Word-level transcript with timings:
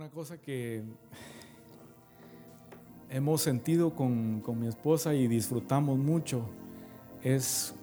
Una 0.00 0.08
cosa 0.08 0.38
que 0.38 0.82
hemos 3.10 3.42
sentido 3.42 3.94
con, 3.94 4.42
mi 4.58 4.66
esposa 4.66 5.12
y 5.12 5.28
disfrutamos 5.28 5.98
mucho 5.98 6.40
es 7.22 7.74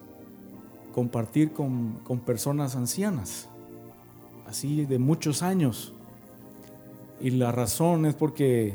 compartir 0.95 1.51
con, 1.51 1.99
personas 2.25 2.75
ancianas, 2.75 3.47
así 4.47 4.85
de 4.85 4.97
muchos 4.97 5.43
años. 5.43 5.93
Y 7.21 7.29
la 7.29 7.51
razón 7.51 8.07
es 8.07 8.15
porque 8.15 8.73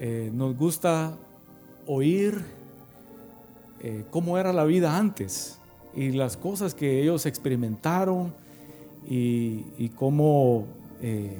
eh, 0.00 0.32
nos 0.34 0.56
gusta 0.56 1.16
oír 1.86 2.44
eh, 3.78 4.04
cómo 4.10 4.38
era 4.38 4.52
la 4.52 4.64
vida 4.64 4.98
antes 4.98 5.60
y 5.94 6.10
las 6.10 6.36
cosas 6.36 6.74
que 6.74 7.00
ellos 7.00 7.26
experimentaron 7.26 8.34
y, 9.08 9.90
cómo 9.90 10.66
eh, 11.00 11.38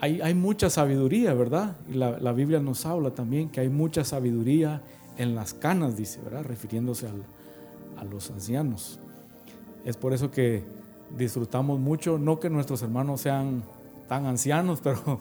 hay, 0.00 0.34
mucha 0.34 0.70
sabiduría, 0.70 1.34
¿verdad? 1.34 1.76
Y 1.88 1.94
la, 1.94 2.32
Biblia 2.32 2.58
nos 2.58 2.86
habla 2.86 3.10
también 3.10 3.50
que 3.50 3.60
hay 3.60 3.68
mucha 3.68 4.02
sabiduría 4.02 4.82
en 5.18 5.34
las 5.34 5.52
canas, 5.52 5.96
dice, 5.96 6.20
¿verdad? 6.24 6.44
Refiriéndose 6.44 7.06
a 7.98 8.04
los 8.04 8.30
ancianos. 8.30 8.98
Es 9.84 9.98
por 9.98 10.14
eso 10.14 10.30
que 10.30 10.62
disfrutamos 11.18 11.78
mucho, 11.80 12.18
no 12.18 12.40
que 12.40 12.48
nuestros 12.48 12.80
hermanos 12.82 13.20
sean 13.20 13.62
tan 14.08 14.24
ancianos, 14.24 14.80
pero 14.82 15.20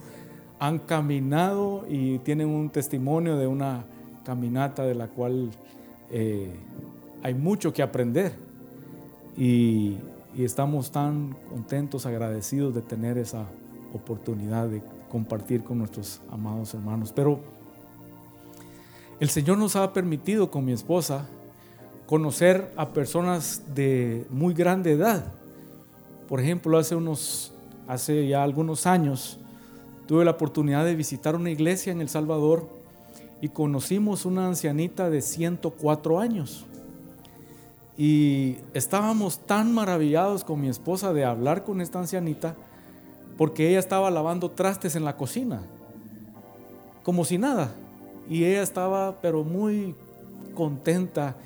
han 0.60 0.80
caminado 0.80 1.86
y 1.90 2.20
tienen 2.20 2.48
un 2.48 2.70
testimonio 2.70 3.36
de 3.36 3.48
una 3.48 3.84
caminata 4.24 4.84
de 4.84 4.96
la 4.96 5.08
cual 5.08 5.50
eh, 6.10 6.54
hay 7.22 7.34
mucho 7.34 7.74
que 7.74 7.84
aprender. 7.84 8.34
Y, 9.38 9.98
y 10.36 10.44
estamos 10.44 10.92
tan 10.92 11.36
contentos, 11.50 12.06
agradecidos 12.06 12.74
de 12.76 12.82
tener 12.82 13.18
esa 13.18 13.46
oportunidad 13.94 14.68
de 14.68 14.82
compartir 15.10 15.64
con 15.64 15.80
nuestros 15.80 16.22
amados 16.32 16.74
hermanos. 16.74 17.12
Pero 17.16 17.40
el 19.20 19.30
Señor 19.30 19.58
nos 19.58 19.76
ha 19.76 19.92
permitido 19.94 20.50
con 20.50 20.66
mi 20.66 20.72
esposa 20.72 21.28
conocer 22.06 22.72
a 22.76 22.90
personas 22.90 23.64
de 23.76 24.26
muy 24.30 24.54
grande 24.54 24.94
edad. 24.94 25.32
Por 26.28 26.40
ejemplo, 26.40 26.78
hace 26.78 26.96
unos 26.96 27.54
hace 27.90 28.28
ya 28.28 28.44
algunos 28.44 28.86
años 28.86 29.40
tuve 30.08 30.24
la 30.24 30.32
oportunidad 30.32 30.86
de 30.86 30.96
visitar 30.96 31.36
una 31.36 31.50
iglesia 31.50 31.92
en 31.92 32.02
El 32.02 32.10
Salvador 32.10 32.70
y 33.42 33.50
conocimos 33.50 34.26
una 34.26 34.48
ancianita 34.48 35.10
de 35.10 35.22
104 35.22 36.20
años. 36.20 36.66
Y 37.98 38.58
estábamos 38.74 39.40
tan 39.40 39.74
maravillados 39.74 40.44
con 40.44 40.62
mi 40.62 40.70
esposa 40.70 41.14
de 41.14 41.26
hablar 41.26 41.64
con 41.64 41.82
esta 41.82 42.00
ancianita 42.00 42.56
porque 43.40 43.70
ella 43.70 43.80
estaba 43.80 44.12
lavando 44.12 44.52
trastes 44.52 44.98
en 44.98 45.06
la 45.06 45.16
cocina, 45.16 45.62
como 47.04 47.24
si 47.24 47.38
nada. 47.38 47.72
Y 48.30 48.44
ella 48.44 48.62
estaba, 48.62 49.16
pero 49.22 49.46
muy 49.46 49.96
contenta. 50.54 51.38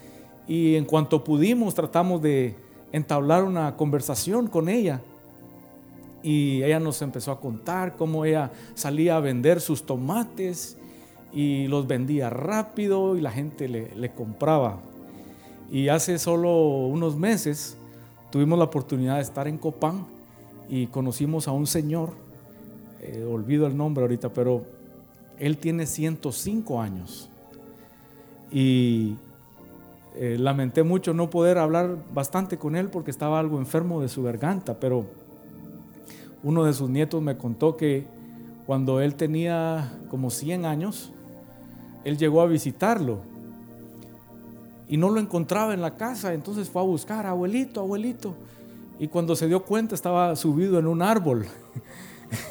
Y 0.47 0.73
en 0.73 0.85
cuanto 0.85 1.23
pudimos, 1.23 1.75
tratamos 1.75 2.19
de 2.23 2.55
entablar 2.91 3.43
una 3.43 3.77
conversación 3.77 4.47
con 4.47 4.69
ella. 4.69 5.01
Y 6.23 6.63
ella 6.63 6.79
nos 6.79 6.99
empezó 7.03 7.31
a 7.31 7.39
contar 7.39 7.95
cómo 7.95 8.25
ella 8.25 8.49
salía 8.73 9.17
a 9.17 9.19
vender 9.19 9.61
sus 9.61 9.83
tomates 9.83 10.75
y 11.31 11.67
los 11.67 11.85
vendía 11.85 12.31
rápido 12.31 13.15
y 13.15 13.21
la 13.21 13.29
gente 13.29 13.67
le, 13.67 13.95
le 13.95 14.09
compraba. 14.11 14.79
Y 15.71 15.89
hace 15.89 16.17
solo 16.17 16.57
unos 16.87 17.15
meses 17.15 17.77
tuvimos 18.31 18.57
la 18.57 18.65
oportunidad 18.65 19.17
de 19.17 19.21
estar 19.21 19.47
en 19.47 19.59
Copán 19.59 20.11
y 20.69 20.87
conocimos 20.87 21.47
a 21.47 21.51
un 21.51 21.67
señor, 21.67 22.11
eh, 23.01 23.23
olvido 23.23 23.67
el 23.67 23.75
nombre 23.75 24.03
ahorita, 24.03 24.29
pero 24.29 24.63
él 25.39 25.57
tiene 25.57 25.85
105 25.85 26.81
años. 26.81 27.29
Y 28.51 29.15
eh, 30.15 30.37
lamenté 30.39 30.83
mucho 30.83 31.13
no 31.13 31.29
poder 31.29 31.57
hablar 31.57 31.97
bastante 32.13 32.57
con 32.57 32.75
él 32.75 32.89
porque 32.89 33.11
estaba 33.11 33.39
algo 33.39 33.57
enfermo 33.57 34.01
de 34.01 34.09
su 34.09 34.23
garganta, 34.23 34.79
pero 34.79 35.05
uno 36.43 36.65
de 36.65 36.73
sus 36.73 36.89
nietos 36.89 37.21
me 37.21 37.37
contó 37.37 37.77
que 37.77 38.05
cuando 38.65 39.01
él 39.01 39.15
tenía 39.15 39.91
como 40.09 40.29
100 40.29 40.65
años, 40.65 41.11
él 42.03 42.17
llegó 42.17 42.41
a 42.41 42.45
visitarlo 42.45 43.19
y 44.87 44.97
no 44.97 45.09
lo 45.09 45.19
encontraba 45.19 45.73
en 45.73 45.81
la 45.81 45.95
casa, 45.95 46.33
entonces 46.33 46.69
fue 46.69 46.81
a 46.81 46.85
buscar, 46.85 47.25
abuelito, 47.25 47.79
abuelito, 47.79 48.35
y 49.03 49.09
cuando 49.09 49.35
se 49.35 49.49
dio 49.49 49.65
cuenta 49.65 49.95
estaba 49.95 50.33
subido 50.37 50.79
en 50.79 50.87
un 50.87 51.01
árbol. 51.01 51.45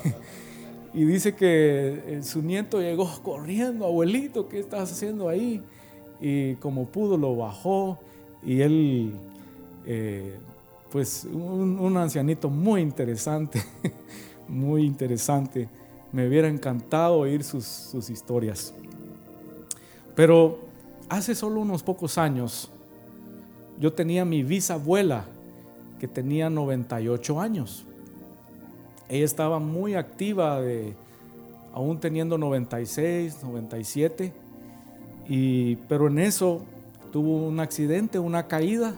y 0.92 1.02
dice 1.06 1.34
que 1.34 2.02
eh, 2.06 2.22
su 2.22 2.42
nieto 2.42 2.78
llegó 2.78 3.08
corriendo, 3.22 3.86
abuelito, 3.86 4.50
¿qué 4.50 4.58
estás 4.58 4.92
haciendo 4.92 5.30
ahí? 5.30 5.62
Y 6.20 6.56
como 6.56 6.84
pudo 6.84 7.16
lo 7.16 7.34
bajó 7.34 7.98
y 8.44 8.60
él, 8.60 9.14
eh, 9.86 10.36
pues 10.91 11.24
un, 11.24 11.96
ancianito 11.96 12.50
muy 12.50 12.82
interesante, 12.82 13.62
muy 14.46 14.84
interesante. 14.84 15.70
Me 16.12 16.28
hubiera 16.28 16.48
encantado 16.48 17.20
oír 17.20 17.44
sus, 17.44 17.64
sus 17.64 18.10
historias. 18.10 18.74
Pero 20.14 20.58
hace 21.08 21.34
solo 21.34 21.62
unos 21.62 21.82
pocos 21.82 22.18
años 22.18 22.70
yo 23.80 23.91
tenía 23.94 24.26
mi 24.26 24.42
bisabuela 24.42 25.24
que 26.02 26.08
tenía 26.08 26.50
98 26.50 27.40
años. 27.40 27.84
Ella 29.08 29.24
estaba 29.24 29.60
muy 29.60 29.94
activa, 29.94 30.60
de, 30.60 30.94
aún 31.72 32.00
teniendo 32.00 32.36
96, 32.38 33.44
97, 33.44 34.32
y, 35.28 35.76
pero 35.76 36.08
en 36.08 36.18
eso 36.18 36.62
tuvo 37.12 37.46
un 37.46 37.60
accidente, 37.60 38.18
una 38.18 38.48
caída, 38.48 38.96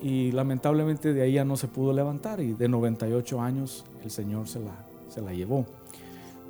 y 0.00 0.30
lamentablemente 0.30 1.12
de 1.12 1.22
ahí 1.22 1.32
ya 1.32 1.44
no 1.44 1.56
se 1.56 1.66
pudo 1.66 1.92
levantar, 1.92 2.40
y 2.40 2.52
de 2.52 2.68
98 2.68 3.40
años 3.40 3.84
el 4.04 4.12
Señor 4.12 4.46
se 4.46 4.60
la, 4.60 4.76
se 5.08 5.20
la 5.20 5.32
llevó. 5.32 5.66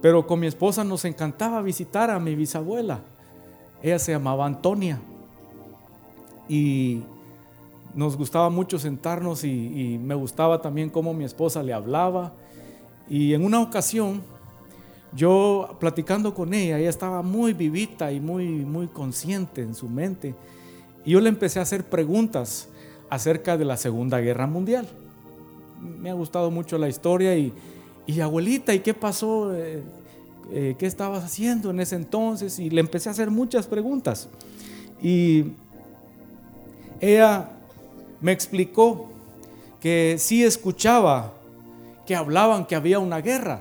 Pero 0.03 0.27
con 0.27 0.39
mi 0.39 0.49
esposa 0.49 0.85
nos 0.85 1.07
encantaba 1.07 1.63
visitar 1.63 2.11
a 2.11 2.21
mi 2.21 2.35
bisabuela. 2.35 3.01
Ella 3.83 3.99
se 3.99 4.13
llamaba 4.13 4.45
Antonia. 4.45 5.01
Y 6.47 7.05
nos 7.95 8.17
gustaba 8.17 8.51
mucho 8.51 8.79
sentarnos 8.79 9.45
y, 9.45 9.99
me 10.03 10.15
gustaba 10.15 10.61
también 10.61 10.91
cómo 10.91 11.13
mi 11.15 11.25
esposa 11.25 11.63
le 11.63 11.73
hablaba. 11.73 12.33
Y 13.09 13.35
en 13.35 13.45
una 13.45 13.61
ocasión, 13.61 14.23
yo 15.15 15.77
platicando 15.79 16.35
con 16.35 16.55
ella, 16.55 16.79
ella 16.79 16.89
estaba 16.89 17.23
muy 17.23 17.53
vivita 17.53 18.13
y 18.13 18.21
muy, 18.21 18.47
muy 18.47 18.89
consciente 18.89 19.63
en 19.63 19.75
su 19.75 19.89
mente. 19.89 20.35
Y 21.05 21.13
yo 21.13 21.21
le 21.21 21.29
empecé 21.29 21.59
a 21.59 21.63
hacer 21.63 21.85
preguntas 21.85 22.69
acerca 23.11 23.57
de 23.57 23.65
la 23.65 23.77
Segunda 23.77 24.21
Guerra 24.21 24.47
Mundial. 24.47 24.89
Me 25.81 26.11
ha 26.11 26.15
gustado 26.15 26.51
mucho 26.51 26.79
la 26.79 26.89
historia 26.89 27.37
y, 27.37 27.53
y 28.07 28.21
abuelita, 28.21 28.73
¿y 28.73 28.81
qué 28.81 28.95
pasó? 28.95 29.55
Eh, 29.55 29.83
eh, 30.51 30.75
¿Qué 30.79 30.87
estabas 30.87 31.25
haciendo 31.25 31.71
en 31.71 31.81
ese 31.81 31.97
entonces? 31.97 32.59
Y 32.59 32.71
le 32.71 32.81
empecé 32.81 33.09
a 33.09 33.13
hacer 33.13 33.31
muchas 33.31 33.67
preguntas. 33.67 34.29
Y 35.03 35.53
ella 37.01 37.51
me 38.23 38.33
explicó 38.33 39.09
que 39.81 40.17
sí 40.19 40.43
escuchaba 40.45 41.33
que 42.07 42.17
hablaban 42.17 42.67
que 42.67 42.77
había 42.77 42.99
una 42.99 43.21
guerra 43.21 43.61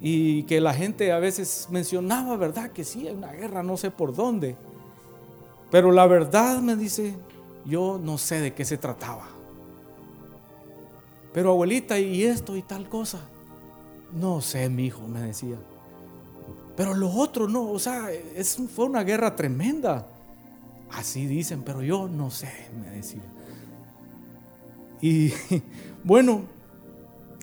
y 0.00 0.42
que 0.44 0.60
la 0.60 0.74
gente 0.74 1.12
a 1.12 1.18
veces 1.18 1.68
mencionaba, 1.70 2.36
¿verdad? 2.36 2.70
Que 2.72 2.84
sí, 2.84 3.06
hay 3.06 3.14
una 3.14 3.32
guerra, 3.32 3.62
no 3.62 3.76
sé 3.76 3.90
por 3.90 4.14
dónde. 4.14 4.56
Pero 5.70 5.92
la 5.92 6.06
verdad 6.06 6.60
me 6.60 6.76
dice, 6.76 7.14
yo 7.64 7.98
no 8.02 8.18
sé 8.18 8.40
de 8.40 8.52
qué 8.52 8.64
se 8.64 8.76
trataba. 8.76 9.28
Pero 11.32 11.50
abuelita, 11.50 11.98
y 11.98 12.22
esto 12.22 12.56
y 12.56 12.62
tal 12.62 12.88
cosa. 12.88 13.20
No 14.12 14.40
sé, 14.40 14.68
mi 14.68 14.86
hijo, 14.86 15.08
me 15.08 15.20
decía. 15.20 15.56
Pero 16.76 16.94
lo 16.94 17.10
otro 17.10 17.48
no, 17.48 17.70
o 17.70 17.78
sea, 17.78 18.10
es, 18.12 18.58
fue 18.74 18.84
una 18.84 19.02
guerra 19.04 19.34
tremenda. 19.34 20.06
Así 20.96 21.26
dicen, 21.26 21.62
pero 21.64 21.82
yo 21.82 22.08
no 22.08 22.30
sé, 22.30 22.48
me 22.80 22.88
decía. 22.90 23.22
Y 25.00 25.32
bueno, 26.04 26.42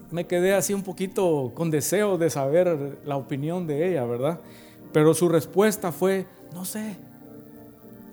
me 0.09 0.25
quedé 0.25 0.53
así 0.53 0.74
un 0.74 0.83
poquito 0.83 1.51
con 1.53 1.69
deseo 1.69 2.18
de 2.18 2.30
saber 2.30 3.00
la 3.06 3.18
opinión 3.18 3.68
de 3.68 3.89
ella, 3.89 4.06
¿verdad? 4.06 4.39
Pero 4.94 5.13
su 5.13 5.27
respuesta 5.27 5.92
fue, 5.92 6.25
no 6.53 6.65
sé, 6.65 6.95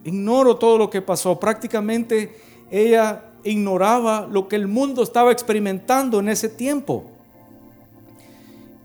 ignoro 0.04 0.56
todo 0.56 0.76
lo 0.76 0.90
que 0.90 1.02
pasó. 1.02 1.38
Prácticamente 1.38 2.36
ella 2.70 3.24
ignoraba 3.44 4.28
lo 4.30 4.48
que 4.48 4.56
el 4.56 4.66
mundo 4.66 5.02
estaba 5.02 5.30
experimentando 5.30 6.18
en 6.18 6.28
ese 6.28 6.48
tiempo. 6.48 7.04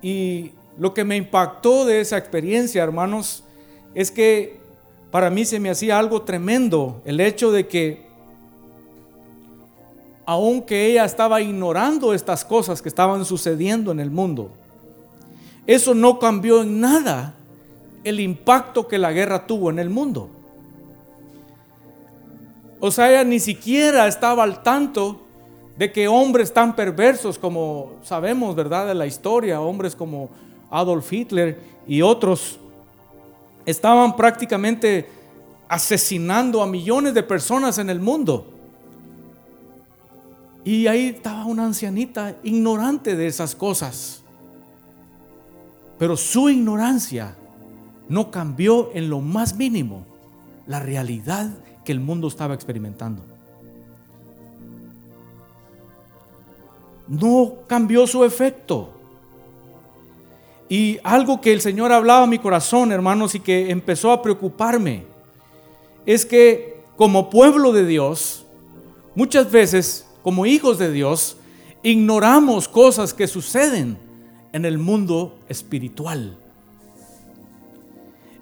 Y 0.02 0.52
lo 0.78 0.94
que 0.94 1.04
me 1.04 1.18
impactó 1.18 1.86
de 1.86 2.02
esa 2.02 2.18
experiencia, 2.18 2.84
hermanos, 2.84 3.44
es 3.96 4.12
que 4.12 4.63
para 5.14 5.30
mí 5.30 5.46
se 5.46 5.60
me 5.60 5.70
hacía 5.70 6.00
algo 6.00 6.24
tremendo 6.24 7.00
el 7.06 7.20
hecho 7.20 7.52
de 7.52 7.68
que 7.68 8.08
aunque 10.26 10.88
ella 10.88 11.06
estaba 11.06 11.40
ignorando 11.40 12.16
estas 12.16 12.44
cosas 12.44 12.82
que 12.82 12.90
estaban 12.90 13.24
sucediendo 13.24 13.92
en 13.92 14.00
el 14.00 14.10
mundo, 14.10 14.50
eso 15.68 15.94
no 15.94 16.18
cambió 16.18 16.64
en 16.64 16.80
nada 16.80 17.36
el 18.04 18.20
impacto 18.20 18.88
que 18.88 18.98
la 18.98 19.12
guerra 19.12 19.46
tuvo 19.46 19.70
en 19.70 19.78
el 19.78 19.92
mundo. 19.92 20.32
O 22.80 22.90
sea, 22.90 23.12
ella 23.12 23.24
ni 23.24 23.40
siquiera 23.40 24.08
estaba 24.08 24.42
al 24.42 24.64
tanto 24.64 25.22
de 25.78 25.92
que 25.92 26.08
hombres 26.08 26.52
tan 26.52 26.76
perversos 26.76 27.38
como 27.38 27.98
sabemos, 28.02 28.56
¿verdad? 28.56 28.88
De 28.88 28.96
la 28.96 29.06
historia, 29.06 29.62
hombres 29.62 29.96
como 29.96 30.32
Adolf 30.72 31.14
Hitler 31.14 31.60
y 31.88 32.02
otros, 32.02 32.58
estaban 33.66 34.16
prácticamente 34.16 35.10
asesinando 35.68 36.62
a 36.62 36.68
millones 36.68 37.14
de 37.14 37.24
personas 37.24 37.78
en 37.78 37.90
el 37.90 38.00
mundo. 38.00 38.48
Y 40.64 40.88
ahí 40.88 41.08
estaba 41.08 41.46
una 41.46 41.66
ancianita 41.66 42.36
ignorante 42.44 43.16
de 43.16 43.28
esas 43.28 43.56
cosas. 43.56 44.24
Pero 45.98 46.16
su 46.16 46.50
ignorancia 46.50 47.36
no 48.10 48.32
cambió 48.32 48.92
en 48.94 49.10
lo 49.10 49.20
más 49.20 49.56
mínimo 49.56 50.06
la 50.68 50.80
realidad 50.80 51.50
que 51.84 51.92
el 51.92 52.00
mundo 52.00 52.28
estaba 52.28 52.54
experimentando. 52.54 53.22
No 57.08 57.56
cambió 57.68 58.08
su 58.08 58.24
efecto. 58.24 58.90
Y 60.74 61.00
algo 61.04 61.40
que 61.40 61.54
el 61.54 61.62
Señor 61.62 61.92
hablaba 61.92 62.24
a 62.24 62.28
mi 62.28 62.40
corazón, 62.40 62.92
hermanos, 62.92 63.36
y 63.36 63.40
que 63.40 63.70
empezó 63.70 64.12
a 64.12 64.24
preocuparme, 64.24 65.06
es 66.04 66.26
que 66.26 66.82
como 66.96 67.30
pueblo 67.30 67.72
de 67.74 67.86
Dios, 67.86 68.48
muchas 69.14 69.52
veces, 69.52 70.08
como 70.24 70.48
hijos 70.48 70.80
de 70.80 70.92
Dios, 70.92 71.38
ignoramos 71.84 72.68
cosas 72.68 73.14
que 73.14 73.28
suceden 73.28 74.00
en 74.52 74.66
el 74.66 74.80
mundo 74.80 75.38
espiritual. 75.48 76.36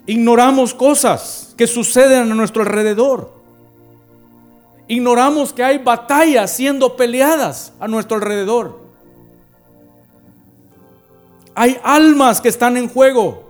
Ignoramos 0.06 0.74
cosas 0.74 1.54
que 1.58 1.68
suceden 1.68 2.32
a 2.32 2.36
nuestro 2.36 2.62
alrededor. 2.62 3.34
Ignoramos 4.88 5.52
que 5.52 5.66
hay 5.66 5.80
batallas 5.80 6.56
siendo 6.56 6.96
peleadas 6.96 7.74
a 7.78 7.90
nuestro 7.90 8.16
alrededor. 8.16 8.81
Hay 11.56 11.80
almas 11.84 12.42
que 12.42 12.50
están 12.50 12.78
en 12.78 12.88
juego. 12.88 13.44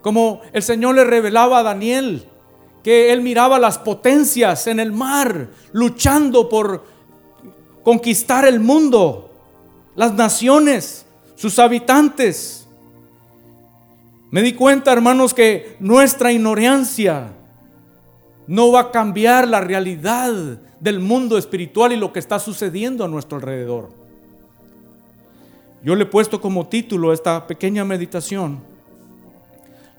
Como 0.00 0.40
el 0.52 0.62
Señor 0.62 0.94
le 0.94 1.04
revelaba 1.04 1.58
a 1.58 1.62
Daniel, 1.62 2.26
que 2.82 3.12
él 3.12 3.20
miraba 3.20 3.58
las 3.58 3.78
potencias 3.78 4.66
en 4.66 4.80
el 4.80 4.92
mar, 4.92 5.48
luchando 5.72 6.48
por 6.48 6.84
conquistar 7.82 8.46
el 8.46 8.60
mundo, 8.60 9.30
las 9.94 10.14
naciones, 10.14 11.04
sus 11.34 11.58
habitantes. 11.58 12.66
Me 14.30 14.42
di 14.42 14.52
cuenta, 14.52 14.92
hermanos, 14.92 15.34
que 15.34 15.76
nuestra 15.80 16.32
ignorancia 16.32 17.32
no 18.46 18.72
va 18.72 18.80
a 18.80 18.90
cambiar 18.90 19.46
la 19.46 19.60
realidad 19.60 20.32
del 20.80 21.00
mundo 21.00 21.36
espiritual 21.36 21.92
y 21.92 21.96
lo 21.96 22.12
que 22.12 22.18
está 22.18 22.38
sucediendo 22.38 23.04
a 23.04 23.08
nuestro 23.08 23.36
alrededor. 23.36 23.90
Yo 25.82 25.94
le 25.94 26.04
he 26.04 26.06
puesto 26.06 26.40
como 26.40 26.66
título 26.66 27.12
esta 27.12 27.46
pequeña 27.46 27.84
meditación, 27.84 28.60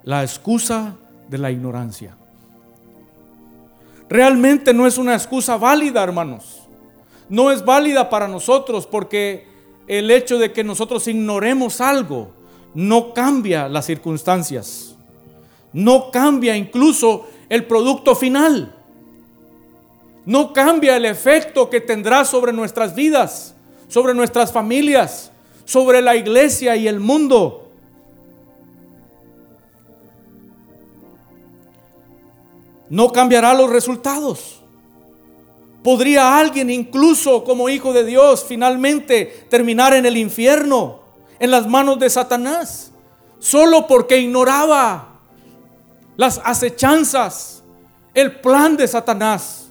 la 0.03 0.23
excusa 0.23 0.95
de 1.29 1.37
la 1.37 1.51
ignorancia. 1.51 2.15
Realmente 4.09 4.73
no 4.73 4.87
es 4.87 4.97
una 4.97 5.13
excusa 5.13 5.57
válida, 5.57 6.03
hermanos. 6.03 6.61
No 7.29 7.51
es 7.51 7.63
válida 7.63 8.09
para 8.09 8.27
nosotros 8.27 8.87
porque 8.87 9.47
el 9.87 10.09
hecho 10.11 10.39
de 10.39 10.51
que 10.51 10.63
nosotros 10.63 11.07
ignoremos 11.07 11.79
algo 11.79 12.31
no 12.73 13.13
cambia 13.13 13.67
las 13.69 13.85
circunstancias, 13.85 14.95
no 15.73 16.11
cambia 16.11 16.55
incluso 16.55 17.27
el 17.49 17.65
producto 17.65 18.15
final, 18.15 18.75
no 20.25 20.53
cambia 20.53 20.97
el 20.97 21.05
efecto 21.05 21.69
que 21.69 21.81
tendrá 21.81 22.25
sobre 22.25 22.51
nuestras 22.51 22.95
vidas, 22.95 23.55
sobre 23.87 24.13
nuestras 24.13 24.51
familias, 24.51 25.31
sobre 25.69 26.01
la 26.01 26.15
iglesia 26.15 26.75
y 26.75 26.87
el 26.87 26.99
mundo. 26.99 27.69
No 32.89 33.11
cambiará 33.11 33.53
los 33.53 33.69
resultados. 33.69 34.61
¿Podría 35.83 36.37
alguien 36.39 36.69
incluso 36.69 37.43
como 37.43 37.69
hijo 37.69 37.93
de 37.93 38.03
Dios 38.03 38.43
finalmente 38.47 39.45
terminar 39.49 39.93
en 39.93 40.05
el 40.05 40.17
infierno? 40.17 40.99
en 41.39 41.51
las 41.51 41.67
manos 41.67 41.97
de 41.99 42.09
Satanás, 42.09 42.91
solo 43.39 43.87
porque 43.87 44.19
ignoraba 44.19 45.07
las 46.17 46.39
acechanzas, 46.43 47.63
el 48.13 48.39
plan 48.39 48.75
de 48.75 48.87
Satanás. 48.87 49.69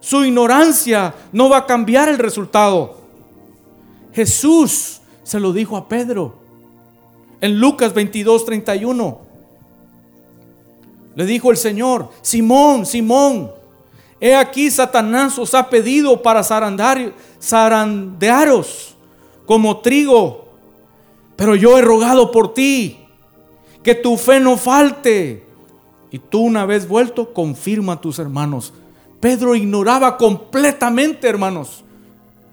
Su 0.00 0.24
ignorancia 0.24 1.12
no 1.32 1.48
va 1.48 1.58
a 1.58 1.66
cambiar 1.66 2.08
el 2.08 2.18
resultado. 2.18 2.96
Jesús 4.12 5.00
se 5.28 5.38
lo 5.40 5.52
dijo 5.52 5.76
a 5.76 5.88
Pedro 5.88 6.34
en 7.40 7.60
Lucas 7.60 7.92
22, 7.92 8.44
31. 8.44 9.18
Le 11.14 11.26
dijo 11.26 11.50
el 11.50 11.56
Señor, 11.56 12.08
Simón, 12.22 12.86
Simón, 12.86 13.50
he 14.20 14.34
aquí 14.34 14.70
Satanás 14.70 15.38
os 15.38 15.54
ha 15.54 15.68
pedido 15.68 16.22
para 16.22 16.42
zarandearos 17.40 18.96
como 19.46 19.78
trigo 19.78 20.48
pero 21.38 21.54
yo 21.54 21.78
he 21.78 21.82
rogado 21.82 22.32
por 22.32 22.52
ti, 22.52 22.98
que 23.84 23.94
tu 23.94 24.16
fe 24.16 24.40
no 24.40 24.56
falte. 24.56 25.44
Y 26.10 26.18
tú 26.18 26.40
una 26.40 26.66
vez 26.66 26.88
vuelto, 26.88 27.32
confirma 27.32 27.92
a 27.92 28.00
tus 28.00 28.18
hermanos. 28.18 28.72
Pedro 29.20 29.54
ignoraba 29.54 30.16
completamente, 30.16 31.28
hermanos, 31.28 31.84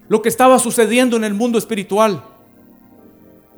lo 0.07 0.21
que 0.21 0.29
estaba 0.29 0.59
sucediendo 0.59 1.17
en 1.17 1.23
el 1.23 1.33
mundo 1.33 1.57
espiritual. 1.57 2.23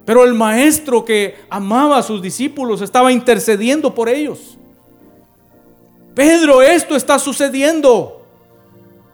Pero 0.07 0.23
el 0.23 0.33
maestro 0.33 1.03
que 1.03 1.35
amaba 1.49 1.97
a 1.97 2.01
sus 2.01 2.21
discípulos 2.21 2.79
estaba 2.79 3.11
intercediendo 3.11 3.93
por 3.93 4.07
ellos. 4.07 4.57
Pedro, 6.15 6.61
esto 6.61 6.95
está 6.95 7.19
sucediendo. 7.19 8.25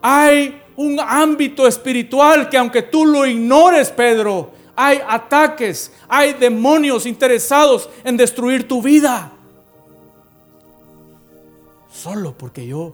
Hay 0.04 0.62
un 0.75 1.00
ámbito 1.00 1.66
espiritual 1.66 2.48
que 2.48 2.60
aunque 2.60 2.84
tú 2.84 3.07
lo 3.07 3.25
ignores, 3.25 3.90
Pedro, 3.90 4.51
hay 4.75 5.00
ataques, 5.07 5.92
hay 6.07 6.34
demonios 6.34 7.07
interesados 7.07 7.89
en 8.03 8.15
destruir 8.15 8.67
tu 8.67 8.79
vida. 8.79 9.32
Solo 11.91 12.36
porque 12.38 12.67
yo 12.67 12.94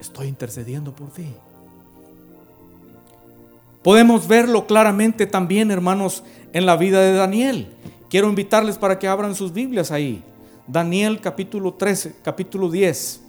estoy 0.00 0.26
intercediendo 0.26 0.90
por 0.90 1.10
ti. 1.10 1.28
Podemos 3.82 4.28
verlo 4.28 4.66
claramente 4.66 5.26
también, 5.26 5.70
hermanos, 5.70 6.22
en 6.52 6.66
la 6.66 6.76
vida 6.76 7.00
de 7.00 7.12
Daniel. 7.12 7.72
Quiero 8.08 8.28
invitarles 8.28 8.78
para 8.78 8.98
que 8.98 9.08
abran 9.08 9.34
sus 9.34 9.52
Biblias 9.52 9.90
ahí. 9.90 10.22
Daniel 10.66 11.20
capítulo 11.20 11.74
13, 11.74 12.16
capítulo 12.22 12.70
10. 12.70 13.20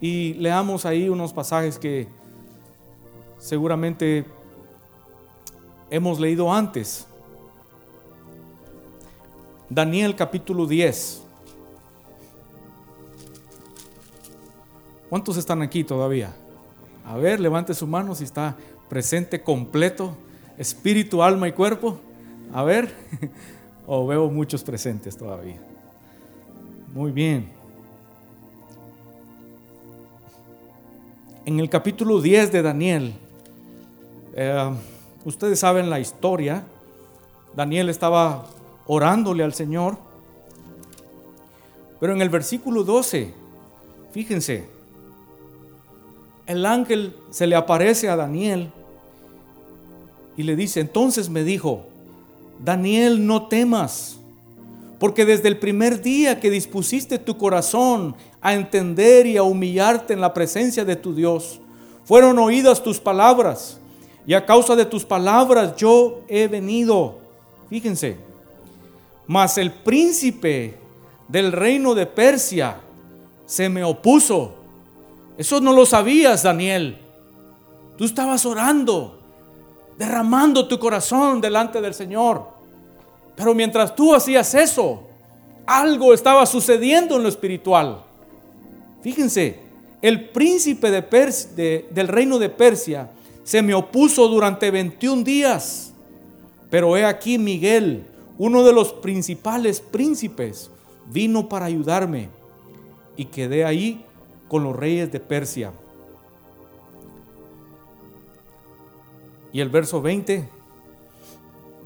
Y 0.00 0.34
leamos 0.34 0.84
ahí 0.84 1.08
unos 1.08 1.32
pasajes 1.32 1.78
que 1.78 2.08
seguramente 3.38 4.24
hemos 5.90 6.18
leído 6.18 6.52
antes. 6.52 7.06
Daniel 9.68 10.14
capítulo 10.16 10.66
10. 10.66 11.22
¿Cuántos 15.08 15.36
están 15.36 15.60
aquí 15.60 15.84
todavía? 15.84 16.34
A 17.04 17.16
ver, 17.16 17.40
levante 17.40 17.74
su 17.74 17.86
mano 17.86 18.14
si 18.14 18.24
está 18.24 18.56
presente 18.88 19.42
completo, 19.42 20.16
espíritu, 20.62 21.22
alma 21.22 21.48
y 21.48 21.52
cuerpo. 21.52 21.98
A 22.54 22.62
ver, 22.62 22.92
o 23.86 24.06
veo 24.06 24.30
muchos 24.30 24.62
presentes 24.62 25.16
todavía. 25.16 25.60
Muy 26.94 27.12
bien. 27.12 27.50
En 31.44 31.60
el 31.60 31.68
capítulo 31.68 32.20
10 32.20 32.52
de 32.52 32.62
Daniel, 32.62 33.14
eh, 34.34 34.72
Ustedes 35.24 35.60
saben 35.60 35.88
la 35.88 36.00
historia. 36.00 36.64
Daniel 37.54 37.88
estaba 37.88 38.46
orándole 38.86 39.44
al 39.44 39.54
Señor. 39.54 39.96
Pero 42.00 42.12
en 42.12 42.20
el 42.20 42.28
versículo 42.28 42.82
12, 42.82 43.32
fíjense, 44.10 44.66
el 46.46 46.66
ángel 46.66 47.16
se 47.30 47.46
le 47.46 47.54
aparece 47.54 48.08
a 48.08 48.16
Daniel 48.16 48.72
y 50.36 50.42
le 50.42 50.56
dice, 50.56 50.80
entonces 50.80 51.28
me 51.28 51.44
dijo, 51.44 51.86
Daniel, 52.62 53.26
no 53.26 53.48
temas, 53.48 54.18
porque 54.98 55.24
desde 55.24 55.48
el 55.48 55.58
primer 55.58 56.00
día 56.00 56.38
que 56.38 56.50
dispusiste 56.50 57.18
tu 57.18 57.36
corazón 57.36 58.14
a 58.40 58.54
entender 58.54 59.26
y 59.26 59.36
a 59.36 59.42
humillarte 59.42 60.12
en 60.14 60.20
la 60.20 60.32
presencia 60.32 60.84
de 60.84 60.96
tu 60.96 61.14
Dios, 61.14 61.60
fueron 62.04 62.38
oídas 62.38 62.82
tus 62.82 63.00
palabras, 63.00 63.78
y 64.26 64.34
a 64.34 64.46
causa 64.46 64.76
de 64.76 64.84
tus 64.84 65.04
palabras 65.04 65.74
yo 65.76 66.20
he 66.28 66.46
venido. 66.46 67.18
Fíjense, 67.68 68.16
mas 69.26 69.58
el 69.58 69.72
príncipe 69.72 70.76
del 71.28 71.52
reino 71.52 71.94
de 71.94 72.06
Persia 72.06 72.76
se 73.46 73.68
me 73.68 73.82
opuso. 73.82 74.54
Eso 75.38 75.60
no 75.60 75.72
lo 75.72 75.86
sabías, 75.86 76.42
Daniel. 76.42 76.98
Tú 77.96 78.04
estabas 78.04 78.44
orando, 78.46 79.21
derramando 80.02 80.66
tu 80.66 80.80
corazón 80.80 81.40
delante 81.40 81.80
del 81.80 81.94
Señor. 81.94 82.48
Pero 83.36 83.54
mientras 83.54 83.94
tú 83.94 84.12
hacías 84.12 84.52
eso, 84.52 85.04
algo 85.64 86.12
estaba 86.12 86.44
sucediendo 86.44 87.14
en 87.14 87.22
lo 87.22 87.28
espiritual. 87.28 88.02
Fíjense, 89.00 89.60
el 90.00 90.28
príncipe 90.30 90.90
de 90.90 91.86
del 91.92 92.08
reino 92.08 92.40
de 92.40 92.48
Persia 92.48 93.10
se 93.44 93.62
me 93.62 93.74
opuso 93.74 94.26
durante 94.26 94.72
21 94.72 95.22
días. 95.22 95.92
Pero 96.68 96.96
he 96.96 97.04
aquí 97.04 97.38
Miguel, 97.38 98.02
uno 98.38 98.64
de 98.64 98.72
los 98.72 98.92
principales 98.92 99.80
príncipes, 99.80 100.68
vino 101.12 101.48
para 101.48 101.66
ayudarme 101.66 102.28
y 103.16 103.26
quedé 103.26 103.64
ahí 103.64 104.04
con 104.48 104.64
los 104.64 104.74
reyes 104.74 105.12
de 105.12 105.20
Persia. 105.20 105.72
Y 109.52 109.60
el 109.60 109.68
verso 109.68 110.00
20 110.00 110.48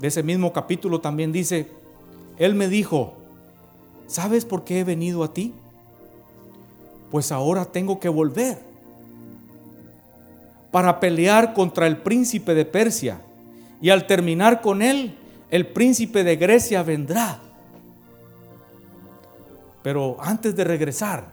de 0.00 0.06
ese 0.06 0.22
mismo 0.22 0.52
capítulo 0.52 1.00
también 1.00 1.32
dice, 1.32 1.70
Él 2.38 2.54
me 2.54 2.68
dijo, 2.68 3.14
¿sabes 4.06 4.44
por 4.44 4.64
qué 4.64 4.80
he 4.80 4.84
venido 4.84 5.24
a 5.24 5.32
ti? 5.32 5.52
Pues 7.10 7.32
ahora 7.32 7.64
tengo 7.64 7.98
que 7.98 8.08
volver 8.08 8.58
para 10.70 11.00
pelear 11.00 11.54
contra 11.54 11.86
el 11.86 11.96
príncipe 11.98 12.54
de 12.54 12.64
Persia. 12.64 13.20
Y 13.80 13.90
al 13.90 14.06
terminar 14.06 14.60
con 14.60 14.82
él, 14.82 15.16
el 15.50 15.66
príncipe 15.66 16.24
de 16.24 16.36
Grecia 16.36 16.82
vendrá. 16.82 17.40
Pero 19.82 20.16
antes 20.20 20.54
de 20.56 20.64
regresar, 20.64 21.32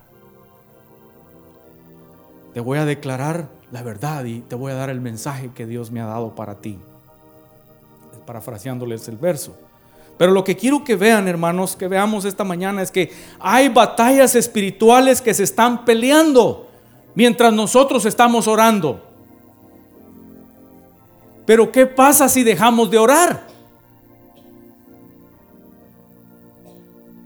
te 2.54 2.60
voy 2.60 2.78
a 2.78 2.86
declarar 2.86 3.50
la 3.74 3.82
verdad 3.82 4.24
y 4.26 4.42
te 4.42 4.54
voy 4.54 4.72
a 4.72 4.76
dar 4.76 4.92
el 4.92 5.02
mensaje 5.02 5.50
que 5.54 5.66
Dios 5.66 5.90
me 5.90 6.00
ha 6.00 6.06
dado 6.06 6.36
para 6.36 6.62
ti. 6.62 6.78
Parafraseándoles 8.28 9.08
el 9.08 9.18
verso. 9.18 9.58
Pero 10.16 10.32
lo 10.32 10.44
que 10.44 10.56
quiero 10.56 10.84
que 10.84 10.96
vean, 10.96 11.28
hermanos, 11.28 11.76
que 11.76 11.88
veamos 11.88 12.24
esta 12.24 12.44
mañana 12.44 12.84
es 12.84 12.92
que 12.92 13.12
hay 13.40 13.70
batallas 13.70 14.36
espirituales 14.36 15.22
que 15.22 15.34
se 15.34 15.42
están 15.42 15.86
peleando 15.86 16.70
mientras 17.16 17.52
nosotros 17.52 18.06
estamos 18.06 18.48
orando. 18.48 19.04
Pero 21.48 21.72
¿qué 21.72 21.88
pasa 21.88 22.30
si 22.30 22.44
dejamos 22.44 22.92
de 22.92 23.00
orar? 23.00 23.48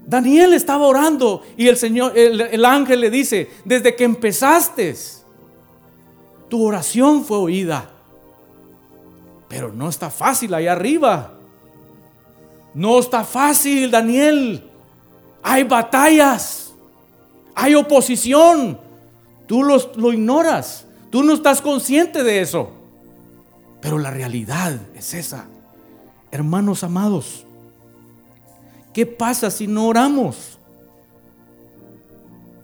Daniel 0.06 0.54
estaba 0.54 0.86
orando 0.86 1.42
y 1.58 1.68
el 1.68 1.76
Señor, 1.76 2.16
el, 2.16 2.64
ángel 2.64 3.02
le 3.02 3.10
dice, 3.10 3.50
desde 3.66 3.94
que 3.94 4.04
empezaste, 4.04 4.94
tu 6.48 6.64
oración 6.64 7.24
fue 7.24 7.38
oída. 7.38 7.90
Pero 9.48 9.72
no 9.72 9.88
está 9.88 10.10
fácil 10.10 10.54
allá 10.54 10.72
arriba. 10.72 11.32
No 12.74 12.98
está 12.98 13.24
fácil, 13.24 13.90
Daniel. 13.90 14.68
Hay 15.42 15.64
batallas. 15.64 16.72
Hay 17.54 17.74
oposición. 17.74 18.78
Tú 19.46 19.62
lo 19.62 20.12
ignoras. 20.12 20.86
Tú 21.10 21.22
no 21.22 21.32
estás 21.32 21.60
consciente 21.60 22.22
de 22.22 22.40
eso. 22.40 22.70
Pero 23.80 23.98
la 23.98 24.10
realidad 24.10 24.78
es 24.94 25.14
esa. 25.14 25.46
Hermanos 26.30 26.84
amados, 26.84 27.46
¿qué 28.92 29.06
pasa 29.06 29.50
si 29.50 29.66
no 29.66 29.86
oramos? 29.86 30.58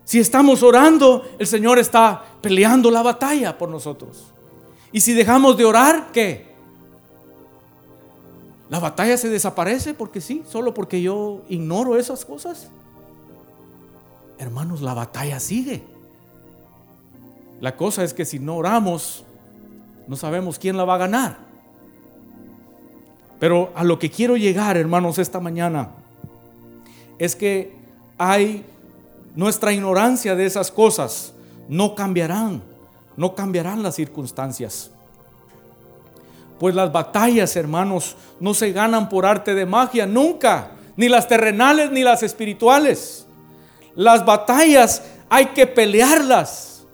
Si 0.04 0.20
estamos 0.20 0.62
orando, 0.62 1.26
el 1.38 1.46
Señor 1.46 1.78
está 1.78 2.24
peleando 2.44 2.90
la 2.90 3.02
batalla 3.02 3.56
por 3.56 3.70
nosotros. 3.70 4.26
Y 4.92 5.00
si 5.00 5.14
dejamos 5.14 5.56
de 5.56 5.64
orar, 5.64 6.12
¿qué? 6.12 6.54
La 8.68 8.78
batalla 8.78 9.16
se 9.16 9.28
desaparece 9.28 9.94
porque 9.94 10.20
sí, 10.20 10.42
solo 10.48 10.74
porque 10.74 11.00
yo 11.00 11.42
ignoro 11.48 11.96
esas 11.96 12.24
cosas. 12.24 12.68
Hermanos, 14.38 14.82
la 14.82 14.94
batalla 14.94 15.40
sigue. 15.40 15.82
La 17.60 17.76
cosa 17.76 18.04
es 18.04 18.12
que 18.12 18.24
si 18.24 18.38
no 18.38 18.56
oramos, 18.56 19.24
no 20.06 20.16
sabemos 20.16 20.58
quién 20.58 20.76
la 20.76 20.84
va 20.84 20.96
a 20.96 20.98
ganar. 20.98 21.38
Pero 23.40 23.72
a 23.74 23.84
lo 23.84 23.98
que 23.98 24.10
quiero 24.10 24.36
llegar, 24.36 24.76
hermanos, 24.76 25.18
esta 25.18 25.40
mañana, 25.40 25.90
es 27.18 27.34
que 27.36 27.74
hay 28.18 28.64
nuestra 29.34 29.72
ignorancia 29.72 30.34
de 30.34 30.46
esas 30.46 30.70
cosas, 30.70 31.32
no 31.68 31.94
cambiarán, 31.94 32.62
no 33.16 33.34
cambiarán 33.34 33.82
las 33.82 33.94
circunstancias. 33.94 34.90
Pues 36.58 36.74
las 36.74 36.92
batallas, 36.92 37.56
hermanos, 37.56 38.16
no 38.40 38.54
se 38.54 38.72
ganan 38.72 39.08
por 39.08 39.26
arte 39.26 39.54
de 39.54 39.66
magia, 39.66 40.06
nunca, 40.06 40.72
ni 40.96 41.08
las 41.08 41.28
terrenales 41.28 41.90
ni 41.90 42.02
las 42.02 42.22
espirituales. 42.22 43.26
Las 43.94 44.24
batallas 44.24 45.02
hay 45.28 45.46
que 45.46 45.66
pelearlas 45.66 46.84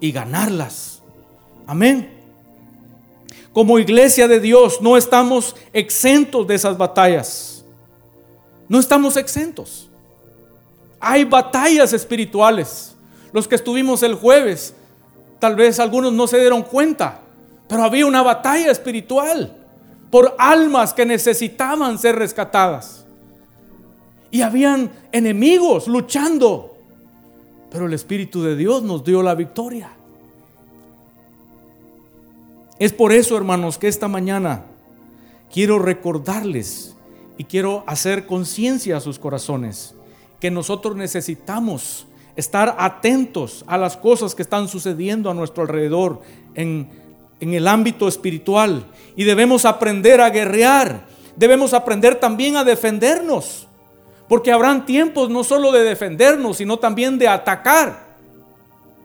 y 0.00 0.12
ganarlas. 0.12 1.02
Amén. 1.66 2.10
Como 3.52 3.78
iglesia 3.78 4.26
de 4.28 4.40
Dios 4.40 4.80
no 4.82 4.96
estamos 4.96 5.54
exentos 5.72 6.46
de 6.46 6.56
esas 6.56 6.76
batallas. 6.76 7.64
No 8.68 8.80
estamos 8.80 9.16
exentos. 9.16 9.88
Hay 10.98 11.24
batallas 11.24 11.92
espirituales. 11.92 12.93
Los 13.34 13.48
que 13.48 13.56
estuvimos 13.56 14.04
el 14.04 14.14
jueves, 14.14 14.74
tal 15.40 15.56
vez 15.56 15.80
algunos 15.80 16.12
no 16.12 16.28
se 16.28 16.38
dieron 16.38 16.62
cuenta, 16.62 17.20
pero 17.68 17.82
había 17.82 18.06
una 18.06 18.22
batalla 18.22 18.70
espiritual 18.70 19.56
por 20.08 20.36
almas 20.38 20.94
que 20.94 21.04
necesitaban 21.04 21.98
ser 21.98 22.14
rescatadas. 22.14 23.04
Y 24.30 24.42
habían 24.42 24.88
enemigos 25.10 25.88
luchando, 25.88 26.76
pero 27.72 27.86
el 27.86 27.94
Espíritu 27.94 28.40
de 28.40 28.54
Dios 28.54 28.84
nos 28.84 29.02
dio 29.02 29.20
la 29.20 29.34
victoria. 29.34 29.90
Es 32.78 32.92
por 32.92 33.12
eso, 33.12 33.36
hermanos, 33.36 33.78
que 33.78 33.88
esta 33.88 34.06
mañana 34.06 34.62
quiero 35.52 35.80
recordarles 35.80 36.94
y 37.36 37.42
quiero 37.42 37.82
hacer 37.88 38.26
conciencia 38.26 38.98
a 38.98 39.00
sus 39.00 39.18
corazones 39.18 39.92
que 40.38 40.52
nosotros 40.52 40.94
necesitamos 40.94 42.06
estar 42.36 42.74
atentos 42.78 43.64
a 43.66 43.78
las 43.78 43.96
cosas 43.96 44.34
que 44.34 44.42
están 44.42 44.68
sucediendo 44.68 45.30
a 45.30 45.34
nuestro 45.34 45.62
alrededor 45.62 46.20
en, 46.54 46.88
en 47.40 47.54
el 47.54 47.68
ámbito 47.68 48.08
espiritual 48.08 48.86
y 49.16 49.24
debemos 49.24 49.64
aprender 49.64 50.20
a 50.20 50.30
guerrear, 50.30 51.06
debemos 51.36 51.74
aprender 51.74 52.16
también 52.16 52.56
a 52.56 52.64
defendernos, 52.64 53.66
porque 54.28 54.52
habrán 54.52 54.86
tiempos 54.86 55.30
no 55.30 55.44
solo 55.44 55.70
de 55.70 55.84
defendernos, 55.84 56.56
sino 56.56 56.78
también 56.78 57.18
de 57.18 57.28
atacar, 57.28 58.16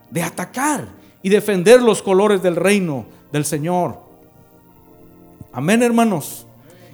de 0.09 0.24
atacar 0.24 0.88
y 1.21 1.29
defender 1.29 1.81
los 1.81 2.01
colores 2.01 2.41
del 2.41 2.55
reino 2.55 3.05
del 3.31 3.45
Señor. 3.45 4.00
Amén, 5.51 5.83
hermanos. 5.83 6.45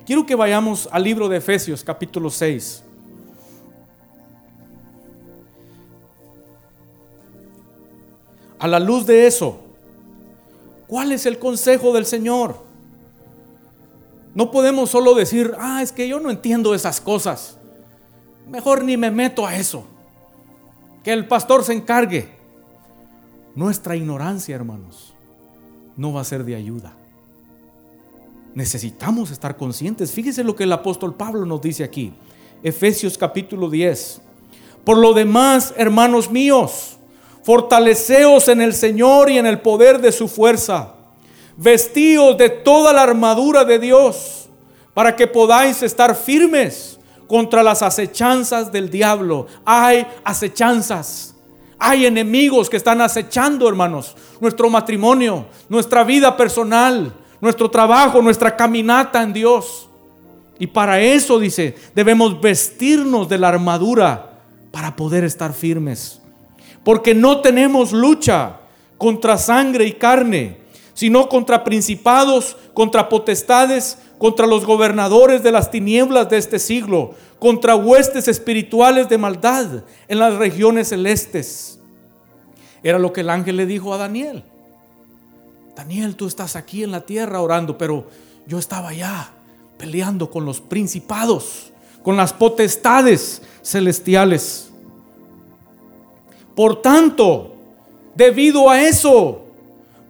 Quiero 0.06 0.26
que 0.26 0.36
vayamos 0.36 0.88
al 0.92 1.04
libro 1.04 1.28
de 1.28 1.38
Efesios 1.38 1.84
capítulo 1.84 2.30
6. 2.30 2.85
A 8.60 8.68
la 8.68 8.80
luz 8.80 9.06
de 9.06 9.28
eso, 9.28 9.60
¿cuál 10.88 11.12
es 11.12 11.26
el 11.26 11.40
consejo 11.40 11.94
del 11.94 12.06
Señor? 12.06 12.64
No 14.34 14.52
podemos 14.52 14.90
solo 14.90 15.14
decir, 15.14 15.54
ah, 15.60 15.82
es 15.82 15.92
que 15.92 16.08
yo 16.08 16.20
no 16.20 16.30
entiendo 16.30 16.76
esas 16.76 17.00
cosas. 17.00 17.58
Mejor 18.50 18.84
ni 18.84 18.98
me 18.98 19.10
meto 19.10 19.48
a 19.48 19.56
eso. 19.56 19.86
Que 21.04 21.14
el 21.14 21.28
pastor 21.28 21.64
se 21.64 21.74
encargue. 21.74 22.30
Nuestra 23.56 23.96
ignorancia, 23.96 24.56
hermanos, 24.56 25.14
no 25.96 26.12
va 26.12 26.22
a 26.22 26.26
ser 26.26 26.44
de 26.44 26.56
ayuda. 26.56 26.94
Necesitamos 28.54 29.32
estar 29.32 29.56
conscientes. 29.56 30.12
Fíjese 30.12 30.44
lo 30.44 30.56
que 30.56 30.64
el 30.64 30.74
apóstol 30.74 31.14
Pablo 31.14 31.46
nos 31.46 31.62
dice 31.62 31.84
aquí. 31.84 32.14
Efesios 32.64 33.18
capítulo 33.18 33.70
10. 33.70 34.22
Por 34.84 34.98
lo 34.98 35.14
demás, 35.14 35.74
hermanos 35.78 36.30
míos, 36.30 36.98
fortaleceos 37.46 38.48
en 38.48 38.60
el 38.60 38.74
Señor 38.74 39.30
y 39.30 39.38
en 39.38 39.46
el 39.46 39.60
poder 39.60 40.02
de 40.02 40.12
su 40.12 40.28
fuerza. 40.28 40.94
Vestíos 41.56 42.36
de 42.40 42.50
toda 42.50 42.92
la 42.92 43.04
armadura 43.04 43.64
de 43.64 43.78
Dios 43.78 44.50
para 44.96 45.16
que 45.16 45.28
podáis 45.28 45.84
estar 45.84 46.16
firmes 46.16 47.00
contra 47.28 47.62
las 47.62 47.84
acechanzas 47.84 48.72
del 48.72 48.90
diablo. 48.90 49.46
Hay 49.64 50.08
acechanzas. 50.24 51.36
Hay 51.78 52.08
enemigos 52.08 52.68
que 52.68 52.78
están 52.78 53.00
acechando, 53.00 53.70
hermanos, 53.70 54.16
nuestro 54.40 54.68
matrimonio, 54.68 55.46
nuestra 55.70 56.04
vida 56.04 56.36
personal, 56.36 57.14
nuestro 57.40 57.70
trabajo, 57.70 58.24
nuestra 58.24 58.56
caminata 58.56 59.22
en 59.22 59.34
Dios. 59.34 59.88
Y 60.58 60.66
para 60.66 61.00
eso, 61.00 61.38
dice, 61.38 61.76
debemos 61.94 62.42
vestirnos 62.42 63.30
de 63.30 63.38
la 63.38 63.50
armadura 63.50 64.40
para 64.72 64.96
poder 64.96 65.24
estar 65.26 65.54
firmes. 65.54 66.22
Porque 66.86 67.14
no 67.14 67.42
tenemos 67.42 67.92
lucha 67.92 68.62
contra 68.98 69.38
sangre 69.38 69.86
y 69.86 69.92
carne, 69.92 70.60
sino 70.94 71.28
contra 71.28 71.66
principados, 71.66 72.56
contra 72.74 73.10
potestades, 73.10 73.98
contra 74.18 74.48
los 74.48 74.66
gobernadores 74.66 75.44
de 75.44 75.52
las 75.52 75.72
tinieblas 75.72 76.30
de 76.30 76.38
este 76.38 76.60
siglo, 76.60 77.16
contra 77.40 77.76
huestes 77.76 78.28
espirituales 78.28 79.10
de 79.10 79.18
maldad 79.18 79.84
en 80.08 80.20
las 80.20 80.36
regiones 80.36 80.90
celestes. 80.90 81.80
Era 82.84 83.00
lo 83.00 83.12
que 83.12 83.22
el 83.22 83.32
ángel 83.32 83.58
le 83.58 83.66
dijo 83.66 83.94
a 83.94 83.98
Daniel. 83.98 84.44
Daniel, 85.76 86.16
tú 86.16 86.28
estás 86.28 86.56
aquí 86.56 86.84
en 86.84 86.92
la 86.92 87.02
tierra 87.02 87.42
orando, 87.42 87.78
pero 87.78 88.06
yo 88.46 88.60
estaba 88.60 88.90
allá 88.90 89.32
peleando 89.78 90.30
con 90.30 90.46
los 90.46 90.62
principados, 90.62 91.74
con 92.04 92.16
las 92.16 92.32
potestades 92.32 93.42
celestiales. 93.64 94.72
Por 96.56 96.82
tanto, 96.82 97.54
debido 98.16 98.70
a 98.70 98.82
eso, 98.82 99.42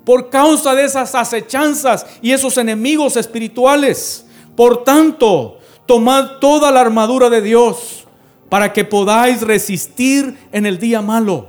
por 0.03 0.29
causa 0.29 0.75
de 0.75 0.85
esas 0.85 1.15
acechanzas 1.15 2.05
y 2.21 2.31
esos 2.31 2.57
enemigos 2.57 3.17
espirituales, 3.17 4.25
por 4.55 4.83
tanto, 4.83 5.57
tomad 5.85 6.37
toda 6.39 6.71
la 6.71 6.81
armadura 6.81 7.29
de 7.29 7.41
Dios 7.41 8.05
para 8.49 8.71
que 8.71 8.85
podáis 8.85 9.41
resistir 9.41 10.37
en 10.51 10.65
el 10.65 10.79
día 10.79 11.01
malo 11.01 11.47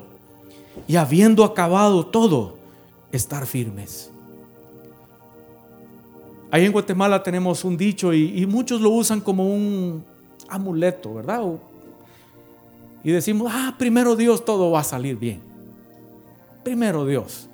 y 0.88 0.96
habiendo 0.96 1.44
acabado 1.44 2.06
todo, 2.06 2.56
estar 3.12 3.46
firmes. 3.46 4.10
Ahí 6.50 6.64
en 6.64 6.72
Guatemala 6.72 7.22
tenemos 7.22 7.64
un 7.64 7.76
dicho 7.76 8.12
y, 8.14 8.46
muchos 8.46 8.80
lo 8.80 8.90
usan 8.90 9.20
como 9.20 9.46
un 9.46 10.04
amuleto, 10.48 11.14
¿verdad? 11.14 11.42
Y 13.06 13.12
decimos, 13.12 13.52
ah, 13.54 13.76
primero 13.78 14.16
Dios 14.16 14.44
todo 14.44 14.72
va 14.72 14.80
a 14.80 14.82
salir 14.82 15.16
bien. 15.16 15.40
Primero 16.64 17.06
Dios. 17.06 17.48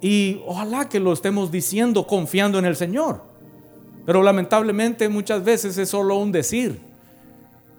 Y 0.00 0.40
ojalá 0.46 0.88
que 0.88 1.00
lo 1.00 1.12
estemos 1.12 1.50
diciendo 1.50 2.06
confiando 2.06 2.56
en 2.60 2.64
el 2.64 2.76
Señor. 2.76 3.22
Pero 4.04 4.22
lamentablemente 4.22 5.08
muchas 5.08 5.42
veces 5.42 5.76
es 5.78 5.88
solo 5.88 6.16
un 6.18 6.30
decir. 6.30 6.78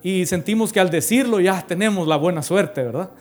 Y 0.02 0.26
sentimos 0.26 0.70
que 0.70 0.78
al 0.78 0.90
decirlo 0.90 1.40
ya 1.40 1.66
tenemos 1.66 2.06
la 2.06 2.16
buena 2.16 2.42
suerte, 2.42 2.82
¿verdad? 2.82 3.12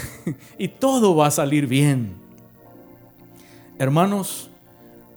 y 0.58 0.68
todo 0.68 1.14
va 1.14 1.26
a 1.26 1.30
salir 1.30 1.66
bien. 1.66 2.14
Hermanos, 3.78 4.48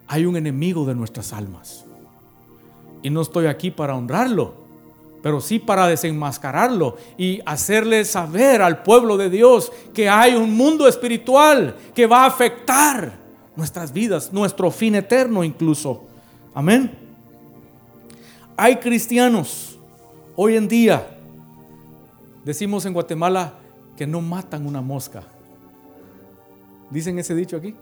hay 0.05 0.25
un 0.25 0.35
enemigo 0.35 0.83
de 0.83 0.95
nuestras 0.95 1.31
almas. 1.31 1.85
Y 3.03 3.09
no 3.09 3.21
estoy 3.21 3.45
aquí 3.45 3.71
para 3.71 3.95
honrarlo, 3.95 4.68
pero 5.21 5.41
sí 5.41 5.59
para 5.59 5.87
desenmascararlo 5.87 6.97
y 7.17 7.41
hacerle 7.45 8.05
saber 8.05 8.61
al 8.61 8.83
pueblo 8.83 9.17
de 9.17 9.29
Dios 9.29 9.71
que 9.93 10.07
hay 10.07 10.35
un 10.35 10.55
mundo 10.55 10.87
espiritual 10.87 11.75
que 11.93 12.07
va 12.07 12.23
a 12.23 12.27
afectar 12.27 13.13
nuestras 13.55 13.91
vidas, 13.91 14.31
nuestro 14.31 14.71
fin 14.71 14.95
eterno 14.95 15.43
incluso. 15.43 16.05
Amén. 16.53 16.91
Hay 18.55 18.77
cristianos 18.77 19.77
hoy 20.35 20.55
en 20.55 20.67
día, 20.67 21.17
decimos 22.43 22.85
en 22.85 22.93
Guatemala, 22.93 23.53
que 23.97 24.07
no 24.07 24.21
matan 24.21 24.65
una 24.65 24.81
mosca. 24.81 25.23
¿Dicen 26.89 27.19
ese 27.19 27.35
dicho 27.35 27.57
aquí? 27.57 27.75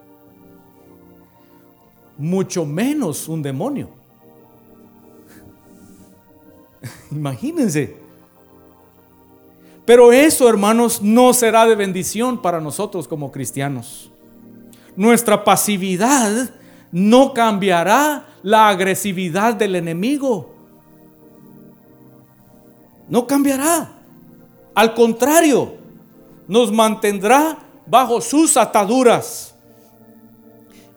Mucho 2.18 2.66
menos 2.66 3.28
un 3.28 3.44
demonio. 3.44 3.90
Imagínense. 7.12 7.96
Pero 9.86 10.12
eso, 10.12 10.50
hermanos, 10.50 11.02
no 11.02 11.34
será 11.34 11.66
de 11.66 11.76
bendición 11.76 12.42
para 12.42 12.60
nosotros 12.60 13.08
como 13.08 13.32
cristianos. 13.32 14.12
Nuestra 14.96 15.44
pasividad 15.44 16.50
no 16.92 17.34
cambiará 17.34 18.26
la 18.44 18.68
agresividad 18.68 19.54
del 19.54 19.76
enemigo. 19.76 20.54
No 23.08 23.26
cambiará. 23.26 23.94
Al 24.76 24.94
contrario, 24.94 25.76
nos 26.48 26.72
mantendrá 26.72 27.58
bajo 27.86 28.20
sus 28.20 28.58
ataduras. 28.58 29.56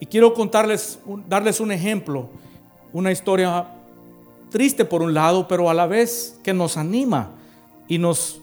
Y 0.00 0.06
quiero 0.06 0.34
contarles, 0.34 0.98
darles 1.28 1.60
un 1.60 1.70
ejemplo, 1.70 2.28
una 2.92 3.12
historia 3.12 3.68
triste 4.50 4.84
por 4.84 5.02
un 5.02 5.14
lado, 5.14 5.48
pero 5.48 5.70
a 5.70 5.74
la 5.74 5.86
vez 5.86 6.38
que 6.42 6.52
nos 6.52 6.76
anima 6.76 7.30
y 7.88 7.98
nos 7.98 8.40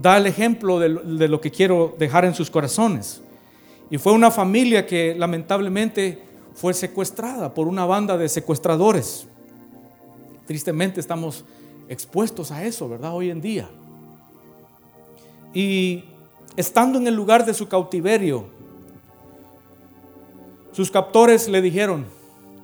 da 0.00 0.16
el 0.16 0.26
ejemplo 0.26 0.78
de, 0.78 1.28
lo 1.28 1.40
que 1.40 1.50
quiero 1.50 1.94
dejar 1.98 2.24
en 2.24 2.34
sus 2.34 2.50
corazones. 2.50 3.20
Y 3.90 3.98
fue 3.98 4.12
una 4.12 4.30
familia 4.30 4.86
que 4.86 5.14
lamentablemente 5.16 6.22
fue 6.54 6.72
secuestrada 6.74 7.52
por 7.52 7.66
una 7.66 7.84
banda 7.84 8.16
de 8.16 8.28
secuestradores. 8.28 9.26
Tristemente 10.46 11.00
estamos 11.00 11.44
expuestos 11.88 12.50
a 12.52 12.64
eso, 12.64 12.88
¿verdad? 12.88 13.14
Hoy 13.14 13.30
en 13.30 13.40
día. 13.40 13.68
Y 15.52 16.04
estando 16.56 16.98
en 16.98 17.06
el 17.06 17.14
lugar 17.14 17.44
de 17.44 17.54
su 17.54 17.68
cautiverio, 17.68 18.44
sus 20.72 20.90
captores 20.90 21.48
le 21.48 21.60
dijeron 21.60 22.06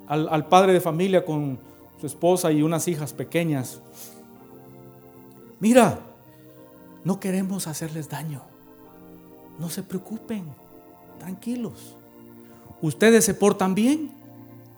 al, 0.06 0.46
padre 0.46 0.72
de 0.72 0.80
familia 0.80 1.24
con 1.24 1.58
su 2.00 2.06
esposa 2.06 2.52
y 2.52 2.62
unas 2.62 2.88
hijas 2.88 3.12
pequeñas, 3.12 3.80
mira, 5.60 6.00
no 7.04 7.20
queremos 7.20 7.66
hacerles 7.66 8.08
daño, 8.08 8.42
no 9.58 9.70
se 9.70 9.82
preocupen, 9.82 10.44
tranquilos, 11.18 11.96
ustedes 12.82 13.24
se 13.24 13.34
portan 13.34 13.74
bien 13.74 14.10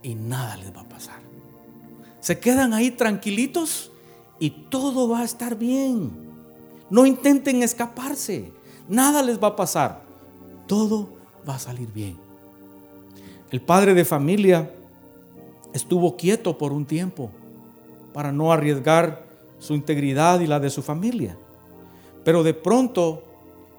y 0.02 0.14
nada 0.14 0.56
les 0.56 0.74
va 0.74 0.82
a 0.82 0.88
pasar. 0.88 1.20
Se 2.20 2.38
quedan 2.38 2.74
ahí 2.74 2.90
tranquilitos 2.90 3.90
y 4.38 4.50
todo 4.50 5.08
va 5.08 5.20
a 5.20 5.24
estar 5.24 5.56
bien. 5.56 6.10
No 6.90 7.06
intenten 7.06 7.62
escaparse. 7.62 8.52
Nada 8.88 9.22
les 9.22 9.42
va 9.42 9.48
a 9.48 9.56
pasar. 9.56 10.02
Todo 10.66 11.08
va 11.48 11.56
a 11.56 11.58
salir 11.58 11.92
bien. 11.92 12.16
El 13.50 13.62
padre 13.62 13.94
de 13.94 14.04
familia 14.04 14.70
estuvo 15.72 16.16
quieto 16.16 16.58
por 16.58 16.72
un 16.72 16.86
tiempo 16.86 17.30
para 18.12 18.32
no 18.32 18.52
arriesgar 18.52 19.22
su 19.58 19.74
integridad 19.74 20.40
y 20.40 20.46
la 20.46 20.60
de 20.60 20.70
su 20.70 20.82
familia. 20.82 21.36
Pero 22.24 22.42
de 22.42 22.54
pronto 22.54 23.22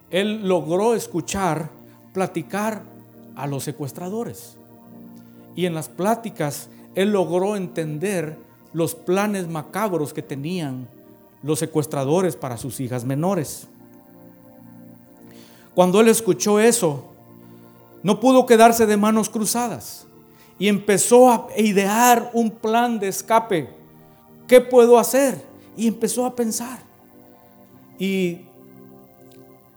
él 0.09 0.47
logró 0.47 0.95
escuchar, 0.95 1.69
platicar 2.13 2.83
a 3.35 3.47
los 3.47 3.63
secuestradores. 3.63 4.57
Y 5.55 5.65
en 5.65 5.73
las 5.73 5.89
pláticas 5.89 6.69
él 6.95 7.11
logró 7.11 7.55
entender 7.55 8.37
los 8.73 8.95
planes 8.95 9.47
macabros 9.47 10.13
que 10.13 10.21
tenían 10.21 10.87
los 11.41 11.59
secuestradores 11.59 12.35
para 12.35 12.57
sus 12.57 12.79
hijas 12.79 13.05
menores. 13.05 13.67
Cuando 15.73 16.01
él 16.01 16.07
escuchó 16.07 16.59
eso, 16.59 17.05
no 18.03 18.19
pudo 18.19 18.45
quedarse 18.45 18.85
de 18.85 18.97
manos 18.97 19.29
cruzadas 19.29 20.05
y 20.59 20.67
empezó 20.67 21.31
a 21.31 21.47
idear 21.57 22.29
un 22.33 22.51
plan 22.51 22.99
de 22.99 23.07
escape. 23.07 23.69
¿Qué 24.47 24.59
puedo 24.59 24.99
hacer? 24.99 25.41
Y 25.77 25.87
empezó 25.87 26.25
a 26.25 26.35
pensar. 26.35 26.79
Y 27.97 28.41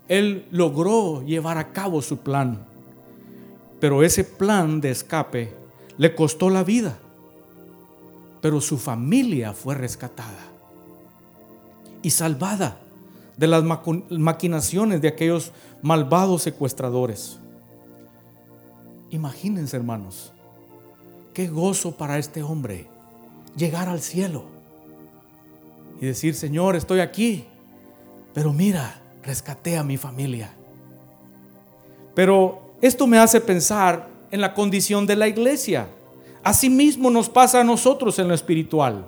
él 0.08 0.46
logró 0.50 1.22
llevar 1.22 1.56
a 1.56 1.72
cabo 1.72 2.02
su 2.02 2.18
plan. 2.18 2.66
Pero 3.78 4.02
ese 4.02 4.24
plan 4.24 4.80
de 4.80 4.90
escape 4.90 5.54
le 5.96 6.14
costó 6.14 6.50
la 6.50 6.64
vida. 6.64 6.98
Pero 8.40 8.60
su 8.60 8.76
familia 8.76 9.52
fue 9.52 9.76
rescatada 9.76 10.48
y 12.02 12.10
salvada 12.10 12.78
de 13.36 13.46
las 13.46 13.62
maquinaciones 14.10 15.00
de 15.00 15.08
aquellos 15.08 15.52
malvados 15.80 16.42
secuestradores. 16.42 17.38
Imagínense, 19.10 19.76
hermanos, 19.76 20.32
qué 21.32 21.48
gozo 21.48 21.92
para 21.92 22.18
este 22.18 22.42
hombre 22.42 22.86
llegar 23.56 23.88
al 23.88 24.00
cielo 24.00 24.44
y 26.00 26.06
decir, 26.06 26.34
Señor, 26.34 26.76
estoy 26.76 27.00
aquí, 27.00 27.44
pero 28.34 28.52
mira, 28.52 29.00
rescaté 29.22 29.76
a 29.76 29.84
mi 29.84 29.96
familia. 29.96 30.52
Pero 32.14 32.74
esto 32.80 33.06
me 33.06 33.18
hace 33.18 33.40
pensar 33.40 34.08
en 34.30 34.40
la 34.40 34.54
condición 34.54 35.06
de 35.06 35.16
la 35.16 35.28
iglesia. 35.28 35.88
Asimismo 36.42 37.10
nos 37.10 37.28
pasa 37.28 37.60
a 37.60 37.64
nosotros 37.64 38.18
en 38.18 38.28
lo 38.28 38.34
espiritual. 38.34 39.06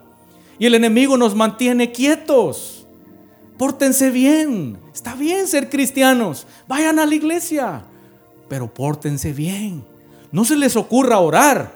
Y 0.59 0.67
el 0.67 0.75
enemigo 0.75 1.17
nos 1.17 1.35
mantiene 1.35 1.91
quietos 1.91 2.85
Pórtense 3.57 4.11
bien. 4.11 4.79
Está 4.93 5.15
bien 5.15 5.47
ser 5.47 5.71
cristianos. 5.71 6.47
Vayan 6.67 6.99
a 6.99 7.07
la 7.07 7.15
iglesia. 7.15 7.85
Pero 8.49 8.73
pórtense 8.73 9.33
bien. 9.33 9.85
No 10.33 10.45
se 10.45 10.57
les 10.57 10.77
ocurra 10.77 11.19
orar. 11.19 11.73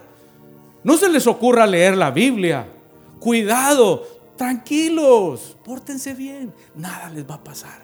No 0.88 0.96
se 0.96 1.11
les 1.11 1.27
ocurra 1.27 1.66
leer 1.66 1.98
la 1.98 2.11
Biblia. 2.11 2.66
Cuidado. 3.20 4.07
Tranquilos. 4.38 5.55
Pórtense 5.62 6.14
bien. 6.14 6.51
Nada 6.74 7.11
les 7.11 7.29
va 7.29 7.35
a 7.35 7.44
pasar. 7.44 7.83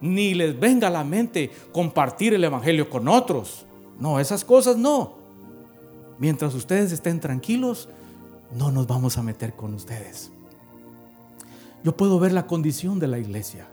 Ni 0.00 0.32
les 0.32 0.60
venga 0.60 0.86
a 0.86 0.90
la 0.92 1.02
mente 1.02 1.50
compartir 1.72 2.34
el 2.34 2.44
Evangelio 2.44 2.88
con 2.88 3.08
otros. 3.08 3.66
No, 3.98 4.20
esas 4.20 4.44
cosas 4.44 4.76
no. 4.76 5.14
Mientras 6.20 6.54
ustedes 6.54 6.92
estén 6.92 7.18
tranquilos, 7.18 7.88
no 8.56 8.70
nos 8.70 8.86
vamos 8.86 9.18
a 9.18 9.24
meter 9.24 9.54
con 9.54 9.74
ustedes. 9.74 10.30
Yo 11.82 11.96
puedo 11.96 12.20
ver 12.20 12.30
la 12.30 12.46
condición 12.46 13.00
de 13.00 13.08
la 13.08 13.18
iglesia 13.18 13.66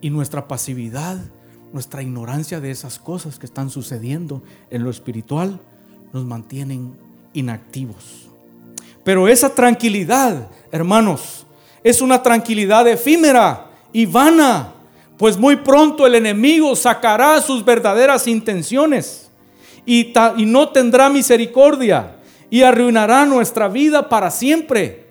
y 0.00 0.10
nuestra 0.10 0.46
pasividad, 0.46 1.18
nuestra 1.72 2.00
ignorancia 2.00 2.60
de 2.60 2.70
esas 2.70 3.00
cosas 3.00 3.40
que 3.40 3.46
están 3.46 3.70
sucediendo 3.70 4.40
en 4.70 4.84
lo 4.84 4.90
espiritual 4.90 5.58
nos 6.12 6.24
mantienen 6.24 6.96
inactivos. 7.32 8.28
Pero 9.04 9.28
esa 9.28 9.54
tranquilidad, 9.54 10.48
hermanos, 10.70 11.46
es 11.82 12.00
una 12.00 12.22
tranquilidad 12.22 12.86
efímera 12.88 13.66
y 13.92 14.06
vana, 14.06 14.72
pues 15.16 15.36
muy 15.36 15.56
pronto 15.56 16.06
el 16.06 16.14
enemigo 16.14 16.76
sacará 16.76 17.40
sus 17.40 17.64
verdaderas 17.64 18.26
intenciones 18.26 19.30
y, 19.86 20.12
no 20.46 20.68
tendrá 20.68 21.08
misericordia 21.08 22.16
y 22.48 22.62
arruinará 22.62 23.24
nuestra 23.26 23.68
vida 23.68 24.08
para 24.08 24.30
siempre. 24.30 25.06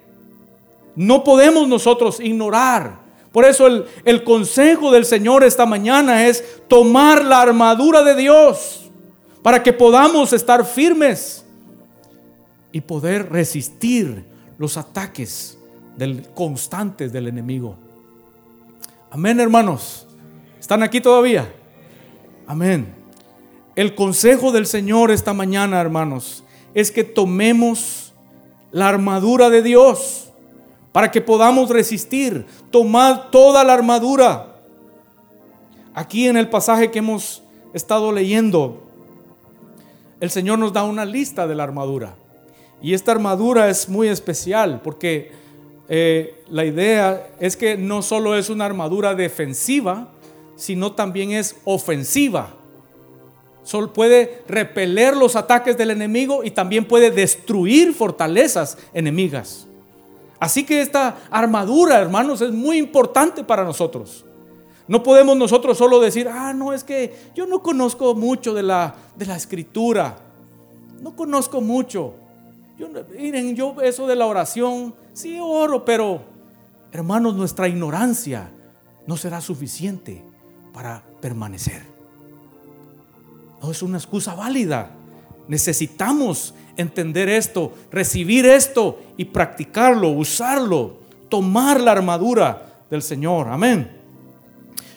No 0.96 1.24
podemos 1.24 1.68
nosotros 1.68 2.20
ignorar. 2.20 3.00
Por 3.32 3.46
eso 3.46 3.68
el, 3.68 4.24
consejo 4.24 4.92
del 4.92 5.06
Señor 5.06 5.44
esta 5.44 5.66
mañana 5.66 6.28
es 6.28 6.44
tomar 6.68 7.24
la 7.24 7.42
armadura 7.42 8.04
de 8.04 8.16
Dios 8.16 8.89
para 9.42 9.64
que 9.64 9.74
podamos 9.74 10.34
estar 10.34 10.66
firmes 10.66 11.46
y 12.72 12.82
poder 12.82 13.32
resistir 13.32 14.24
los 14.58 14.78
ataques 14.78 15.58
del, 15.96 16.28
constantes 16.34 17.12
del 17.12 17.28
enemigo. 17.28 17.76
Amén, 19.12 19.40
hermanos. 19.40 20.06
¿Están 20.60 20.84
aquí 20.84 21.02
todavía? 21.02 21.52
Amén. 22.46 22.94
El 23.76 23.96
consejo 23.96 24.52
del 24.52 24.66
Señor 24.66 25.10
esta 25.12 25.34
mañana, 25.34 25.80
hermanos, 25.80 26.44
es 26.74 26.92
que 26.92 27.04
tomemos 27.04 28.14
la 28.72 28.90
armadura 28.90 29.50
de 29.50 29.64
Dios 29.64 30.30
para 30.92 31.12
que 31.12 31.22
podamos 31.22 31.70
resistir. 31.70 32.46
Tomad 32.72 33.30
toda 33.32 33.64
la 33.64 33.74
armadura. 33.74 34.58
Aquí 35.94 36.28
en 36.28 36.38
el 36.38 36.50
pasaje 36.50 36.92
que 36.92 37.00
hemos 37.00 37.42
estado 37.74 38.12
leyendo, 38.12 38.89
el 40.20 40.30
Señor 40.30 40.60
nos 40.60 40.74
da 40.74 40.84
una 40.84 41.06
lista 41.06 41.48
de 41.48 41.56
la 41.56 41.64
armadura. 41.64 42.16
Y 42.82 42.94
esta 42.94 43.12
armadura 43.12 43.70
es 43.70 43.90
muy 43.90 44.08
especial 44.08 44.82
porque 44.84 45.32
eh, 45.88 46.44
la 46.50 46.66
idea 46.66 47.30
es 47.40 47.58
que 47.58 47.78
no 47.78 48.02
solo 48.02 48.36
es 48.36 48.50
una 48.50 48.66
armadura 48.66 49.16
defensiva, 49.16 50.10
sino 50.56 50.94
también 50.94 51.32
es 51.32 51.56
ofensiva. 51.66 52.54
Sol 53.64 53.92
puede 53.92 54.44
repeler 54.48 55.16
los 55.16 55.36
ataques 55.36 55.78
del 55.78 55.92
enemigo 55.92 56.44
y 56.44 56.52
también 56.52 56.86
puede 56.86 57.12
destruir 57.12 57.94
fortalezas 57.94 58.78
enemigas. 58.94 59.68
Así 60.40 60.66
que 60.66 60.82
esta 60.82 61.18
armadura, 61.30 62.00
hermanos, 62.00 62.42
es 62.42 62.52
muy 62.52 62.78
importante 62.78 63.44
para 63.44 63.64
nosotros. 63.64 64.26
No 64.90 65.04
podemos 65.04 65.38
nosotros 65.38 65.78
solo 65.78 66.00
decir, 66.00 66.28
ah, 66.28 66.52
no, 66.52 66.74
es 66.74 66.84
que 66.84 67.16
yo 67.36 67.46
no 67.46 67.62
conozco 67.62 68.16
mucho 68.16 68.56
de 68.56 68.64
la, 68.64 68.96
de 69.16 69.28
la 69.28 69.36
escritura. 69.36 70.18
No 71.00 71.16
conozco 71.16 71.62
mucho. 71.62 72.16
Yo, 72.76 72.88
miren, 73.16 73.56
yo 73.56 73.76
eso 73.84 74.08
de 74.08 74.16
la 74.16 74.26
oración, 74.26 74.96
sí 75.14 75.38
oro, 75.40 75.86
pero 75.86 76.22
hermanos, 76.92 77.36
nuestra 77.36 77.68
ignorancia 77.68 78.50
no 79.06 79.16
será 79.16 79.42
suficiente 79.42 80.24
para 80.74 81.04
permanecer. 81.22 81.84
No 83.62 83.70
es 83.70 83.84
una 83.84 84.00
excusa 84.00 84.34
válida. 84.34 84.90
Necesitamos 85.48 86.56
entender 86.78 87.30
esto, 87.30 87.74
recibir 87.92 88.48
esto 88.48 88.98
y 89.18 89.26
practicarlo, 89.26 90.10
usarlo, 90.10 90.98
tomar 91.30 91.80
la 91.80 91.92
armadura 91.92 92.82
del 92.90 93.04
Señor. 93.04 93.50
Amén. 93.50 93.99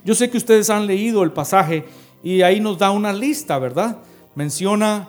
Yo 0.04 0.14
sé 0.14 0.30
que 0.30 0.38
ustedes 0.38 0.70
han 0.70 0.86
leído 0.86 1.22
el 1.22 1.32
pasaje 1.32 1.86
y 2.22 2.42
ahí 2.42 2.60
nos 2.60 2.78
da 2.78 2.90
una 2.90 3.12
lista, 3.12 3.58
¿verdad? 3.58 3.98
Menciona 4.34 5.08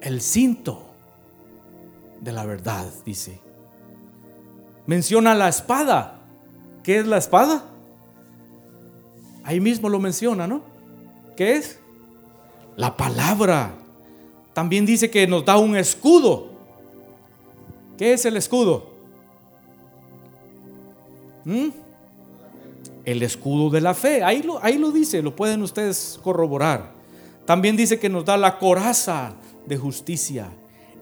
el 0.00 0.20
cinto 0.20 0.82
de 2.20 2.32
la 2.32 2.44
verdad, 2.44 2.86
dice. 3.04 3.40
Menciona 4.86 5.34
la 5.34 5.48
espada. 5.48 6.20
¿Qué 6.82 6.98
es 6.98 7.06
la 7.06 7.18
espada? 7.18 7.64
Ahí 9.44 9.60
mismo 9.60 9.88
lo 9.88 9.98
menciona, 9.98 10.46
¿no? 10.46 10.62
¿Qué 11.36 11.56
es? 11.56 11.78
La 12.76 12.96
palabra. 12.96 13.74
También 14.52 14.86
dice 14.86 15.10
que 15.10 15.26
nos 15.26 15.44
da 15.44 15.56
un 15.58 15.76
escudo. 15.76 16.50
¿Qué 17.96 18.12
es 18.12 18.24
el 18.24 18.36
escudo? 18.36 18.90
¿Mm? 21.44 21.81
El 23.04 23.22
escudo 23.22 23.70
de 23.70 23.80
la 23.80 23.94
fe. 23.94 24.22
Ahí 24.22 24.42
lo, 24.42 24.62
ahí 24.62 24.78
lo 24.78 24.90
dice, 24.90 25.22
lo 25.22 25.34
pueden 25.34 25.62
ustedes 25.62 26.20
corroborar. 26.22 26.92
También 27.44 27.76
dice 27.76 27.98
que 27.98 28.08
nos 28.08 28.24
da 28.24 28.36
la 28.36 28.58
coraza 28.58 29.34
de 29.66 29.76
justicia, 29.76 30.48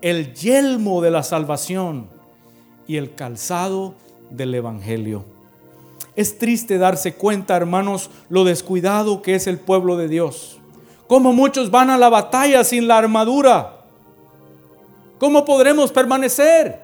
el 0.00 0.34
yelmo 0.34 1.02
de 1.02 1.10
la 1.10 1.22
salvación 1.22 2.08
y 2.86 2.96
el 2.96 3.14
calzado 3.14 3.94
del 4.30 4.54
evangelio. 4.54 5.24
Es 6.16 6.38
triste 6.38 6.78
darse 6.78 7.14
cuenta, 7.14 7.56
hermanos, 7.56 8.10
lo 8.28 8.44
descuidado 8.44 9.22
que 9.22 9.34
es 9.34 9.46
el 9.46 9.58
pueblo 9.58 9.96
de 9.96 10.08
Dios. 10.08 10.58
Como 11.06 11.32
muchos 11.32 11.70
van 11.70 11.90
a 11.90 11.98
la 11.98 12.08
batalla 12.08 12.64
sin 12.64 12.88
la 12.88 12.98
armadura. 12.98 13.76
¿Cómo 15.18 15.44
podremos 15.44 15.92
permanecer? 15.92 16.80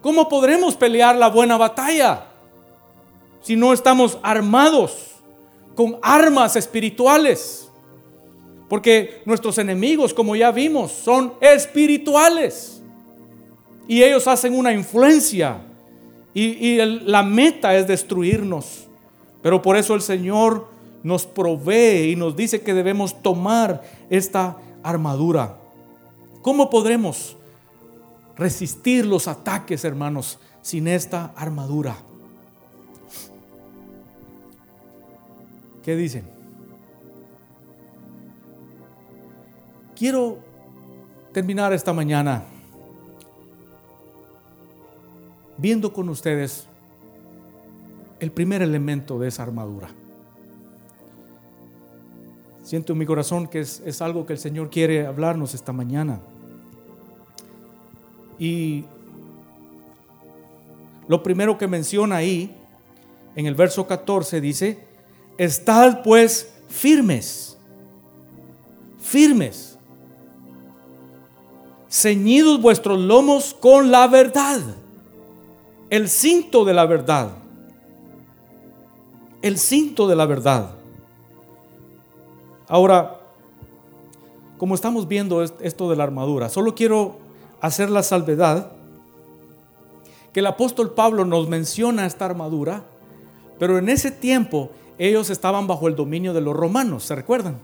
¿Cómo 0.00 0.28
podremos 0.28 0.76
pelear 0.76 1.16
la 1.16 1.28
buena 1.28 1.56
batalla 1.56 2.26
si 3.44 3.56
no 3.56 3.74
estamos 3.74 4.18
armados 4.22 5.12
con 5.74 5.98
armas 6.02 6.56
espirituales? 6.56 7.70
Porque 8.68 9.22
nuestros 9.26 9.58
enemigos, 9.58 10.14
como 10.14 10.34
ya 10.34 10.50
vimos, 10.50 10.90
son 10.90 11.34
espirituales. 11.40 12.82
Y 13.86 14.02
ellos 14.02 14.26
hacen 14.26 14.54
una 14.54 14.72
influencia. 14.72 15.58
Y, 16.32 16.78
la 16.78 17.22
meta 17.22 17.76
es 17.76 17.86
destruirnos. 17.86 18.88
Pero 19.42 19.60
por 19.60 19.76
eso 19.76 19.94
el 19.94 20.00
Señor 20.00 20.66
nos 21.02 21.26
provee 21.26 22.12
y 22.12 22.16
nos 22.16 22.34
dice 22.34 22.62
que 22.62 22.72
debemos 22.72 23.22
tomar 23.22 23.82
esta 24.08 24.56
armadura. 24.82 25.58
¿Cómo 26.40 26.70
podremos 26.70 27.36
resistir 28.36 29.04
los 29.04 29.28
ataques, 29.28 29.84
hermanos, 29.84 30.38
sin 30.62 30.88
esta 30.88 31.26
armadura? 31.36 31.98
¿Qué 35.84 35.94
dicen? 35.94 36.24
Quiero 39.94 40.38
terminar 41.32 41.72
esta 41.72 41.92
mañana 41.92 42.44
viendo 45.58 45.92
con 45.92 46.08
ustedes 46.08 46.66
el 48.18 48.30
primer 48.32 48.62
elemento 48.62 49.18
de 49.18 49.28
esa 49.28 49.42
armadura. 49.42 49.88
Siento 52.62 52.94
en 52.94 52.98
mi 52.98 53.04
corazón 53.04 53.46
que 53.46 53.60
es, 53.60 54.00
algo 54.00 54.24
que 54.24 54.32
el 54.32 54.38
Señor 54.38 54.70
quiere 54.70 55.06
hablarnos 55.06 55.52
esta 55.52 55.72
mañana. 55.72 56.18
Y 58.38 58.84
lo 61.08 61.22
primero 61.22 61.58
que 61.58 61.68
menciona 61.68 62.16
ahí, 62.16 62.56
en 63.36 63.44
el 63.44 63.54
verso 63.54 63.86
14, 63.86 64.40
dice, 64.40 64.83
estad 65.38 66.02
pues 66.02 66.52
firmes, 66.68 67.56
firmes, 69.00 69.78
ceñidos 71.88 72.60
vuestros 72.60 72.98
lomos 72.98 73.54
con 73.54 73.90
la 73.90 74.06
verdad, 74.08 74.60
el 75.90 76.08
cinto 76.08 76.64
de 76.64 76.74
la 76.74 76.86
verdad, 76.86 77.30
el 79.42 79.58
cinto 79.58 80.08
de 80.08 80.16
la 80.16 80.26
verdad. 80.26 80.70
Ahora, 82.68 83.20
como 84.58 84.74
estamos 84.74 85.06
viendo 85.06 85.42
esto 85.42 85.90
de 85.90 85.96
la 85.96 86.04
armadura, 86.04 86.48
solo 86.48 86.74
quiero 86.74 87.18
hacer 87.60 87.90
la 87.90 88.02
salvedad 88.02 88.72
que 90.32 90.40
el 90.40 90.46
apóstol 90.46 90.94
Pablo 90.94 91.24
nos 91.24 91.48
menciona 91.48 92.06
esta 92.06 92.24
armadura, 92.24 92.82
pero 93.58 93.78
en 93.78 93.88
ese 93.88 94.10
tiempo 94.10 94.70
ellos 94.98 95.30
estaban 95.30 95.66
bajo 95.66 95.88
el 95.88 95.96
dominio 95.96 96.32
de 96.32 96.40
los 96.40 96.54
romanos, 96.54 97.04
¿se 97.04 97.14
recuerdan? 97.14 97.58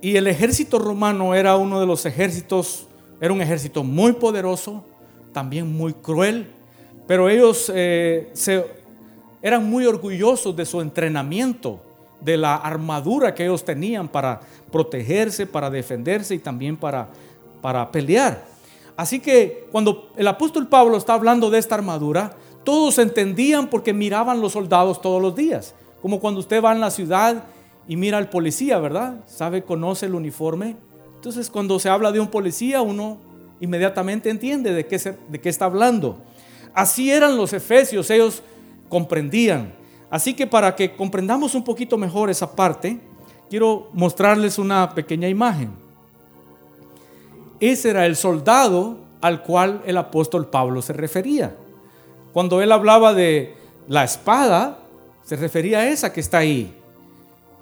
Y 0.00 0.16
el 0.16 0.26
ejército 0.26 0.78
romano 0.78 1.34
era 1.34 1.56
uno 1.56 1.80
de 1.80 1.86
los 1.86 2.04
ejércitos, 2.06 2.86
era 3.20 3.32
un 3.32 3.40
ejército 3.40 3.82
muy 3.82 4.12
poderoso, 4.12 4.84
también 5.32 5.72
muy 5.76 5.94
cruel, 5.94 6.50
pero 7.06 7.28
ellos 7.28 7.70
eh, 7.74 8.32
eran 9.42 9.68
muy 9.68 9.86
orgullosos 9.86 10.54
de 10.54 10.66
su 10.66 10.80
entrenamiento, 10.80 11.80
de 12.20 12.36
la 12.36 12.56
armadura 12.56 13.34
que 13.34 13.44
ellos 13.44 13.64
tenían 13.64 14.08
para 14.08 14.40
protegerse, 14.72 15.46
para 15.46 15.68
defenderse 15.68 16.34
y 16.34 16.38
también 16.38 16.76
para, 16.76 17.08
para 17.60 17.90
pelear. 17.90 18.44
Así 18.96 19.20
que 19.20 19.66
cuando 19.70 20.10
el 20.16 20.26
apóstol 20.28 20.68
Pablo 20.68 20.96
está 20.96 21.14
hablando 21.14 21.50
de 21.50 21.58
esta 21.58 21.74
armadura, 21.74 22.36
todos 22.64 22.98
entendían 22.98 23.68
porque 23.68 23.92
miraban 23.92 24.40
los 24.40 24.52
soldados 24.52 25.00
todos 25.00 25.20
los 25.20 25.36
días. 25.36 25.74
Como 26.02 26.20
cuando 26.20 26.40
usted 26.40 26.62
va 26.62 26.72
en 26.72 26.80
la 26.80 26.90
ciudad 26.90 27.44
y 27.86 27.96
mira 27.96 28.18
al 28.18 28.30
policía, 28.30 28.78
¿verdad? 28.78 29.20
Sabe, 29.26 29.62
conoce 29.62 30.06
el 30.06 30.14
uniforme. 30.14 30.76
Entonces 31.14 31.50
cuando 31.50 31.78
se 31.78 31.88
habla 31.88 32.12
de 32.12 32.20
un 32.20 32.28
policía, 32.28 32.82
uno 32.82 33.18
inmediatamente 33.60 34.30
entiende 34.30 34.72
de 34.72 34.86
qué, 34.86 34.98
de 34.98 35.40
qué 35.40 35.48
está 35.48 35.66
hablando. 35.66 36.18
Así 36.74 37.10
eran 37.10 37.36
los 37.36 37.52
efesios, 37.52 38.10
ellos 38.10 38.42
comprendían. 38.88 39.72
Así 40.10 40.34
que 40.34 40.46
para 40.46 40.74
que 40.76 40.94
comprendamos 40.94 41.54
un 41.54 41.64
poquito 41.64 41.96
mejor 41.96 42.30
esa 42.30 42.54
parte, 42.54 43.00
quiero 43.48 43.88
mostrarles 43.92 44.58
una 44.58 44.94
pequeña 44.94 45.28
imagen. 45.28 45.70
Ese 47.60 47.90
era 47.90 48.06
el 48.06 48.16
soldado 48.16 48.98
al 49.20 49.42
cual 49.42 49.82
el 49.86 49.96
apóstol 49.96 50.48
Pablo 50.48 50.82
se 50.82 50.92
refería. 50.92 51.56
Cuando 52.34 52.60
él 52.60 52.72
hablaba 52.72 53.14
de 53.14 53.54
la 53.86 54.02
espada, 54.02 54.78
se 55.24 55.36
refería 55.36 55.78
a 55.78 55.88
esa 55.88 56.12
que 56.12 56.20
está 56.20 56.38
ahí. 56.38 56.74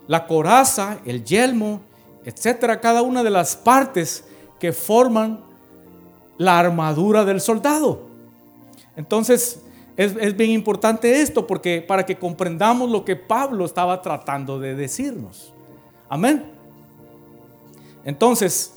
La 0.08 0.26
coraza, 0.26 0.98
el 1.04 1.24
yelmo, 1.24 1.82
etcétera, 2.24 2.80
cada 2.80 3.02
una 3.02 3.22
de 3.22 3.28
las 3.30 3.54
partes 3.54 4.24
que 4.58 4.72
forman 4.72 5.40
la 6.38 6.58
armadura 6.58 7.24
del 7.26 7.40
soldado. 7.40 8.06
Entonces, 8.96 9.60
es, 9.96 10.36
bien 10.36 10.50
importante 10.50 11.20
esto 11.20 11.46
porque 11.46 11.82
para 11.82 12.06
que 12.06 12.16
comprendamos 12.16 12.90
lo 12.90 13.04
que 13.04 13.14
Pablo 13.14 13.66
estaba 13.66 14.00
tratando 14.00 14.58
de 14.58 14.74
decirnos. 14.74 15.52
Amén. 16.08 16.44
Entonces, 18.06 18.72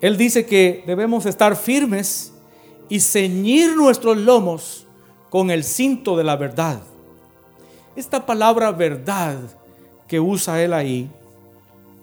él 0.00 0.16
dice 0.16 0.44
que 0.44 0.82
debemos 0.86 1.24
estar 1.24 1.54
firmes 1.54 2.31
y 2.92 3.00
ceñir 3.00 3.74
nuestros 3.74 4.18
lomos 4.18 4.86
con 5.30 5.50
el 5.50 5.64
cinto 5.64 6.14
de 6.14 6.24
la 6.24 6.36
verdad. 6.36 6.82
Esta 7.96 8.26
palabra 8.26 8.70
verdad 8.70 9.38
que 10.06 10.20
usa 10.20 10.62
él 10.62 10.74
ahí 10.74 11.08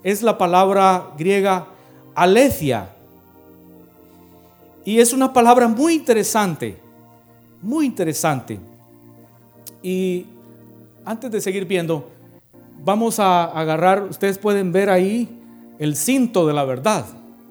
es 0.01 0.23
la 0.23 0.35
palabra 0.35 1.11
griega 1.15 1.67
alecia. 2.15 2.89
Y 4.83 4.99
es 4.99 5.13
una 5.13 5.31
palabra 5.31 5.67
muy 5.67 5.93
interesante, 5.93 6.79
muy 7.61 7.85
interesante. 7.85 8.59
Y 9.83 10.25
antes 11.05 11.29
de 11.29 11.39
seguir 11.39 11.65
viendo, 11.65 12.09
vamos 12.83 13.19
a 13.19 13.43
agarrar, 13.43 14.05
ustedes 14.05 14.39
pueden 14.39 14.71
ver 14.71 14.89
ahí 14.89 15.29
el 15.77 15.95
cinto 15.95 16.47
de 16.47 16.53
la 16.53 16.65
verdad. 16.65 17.05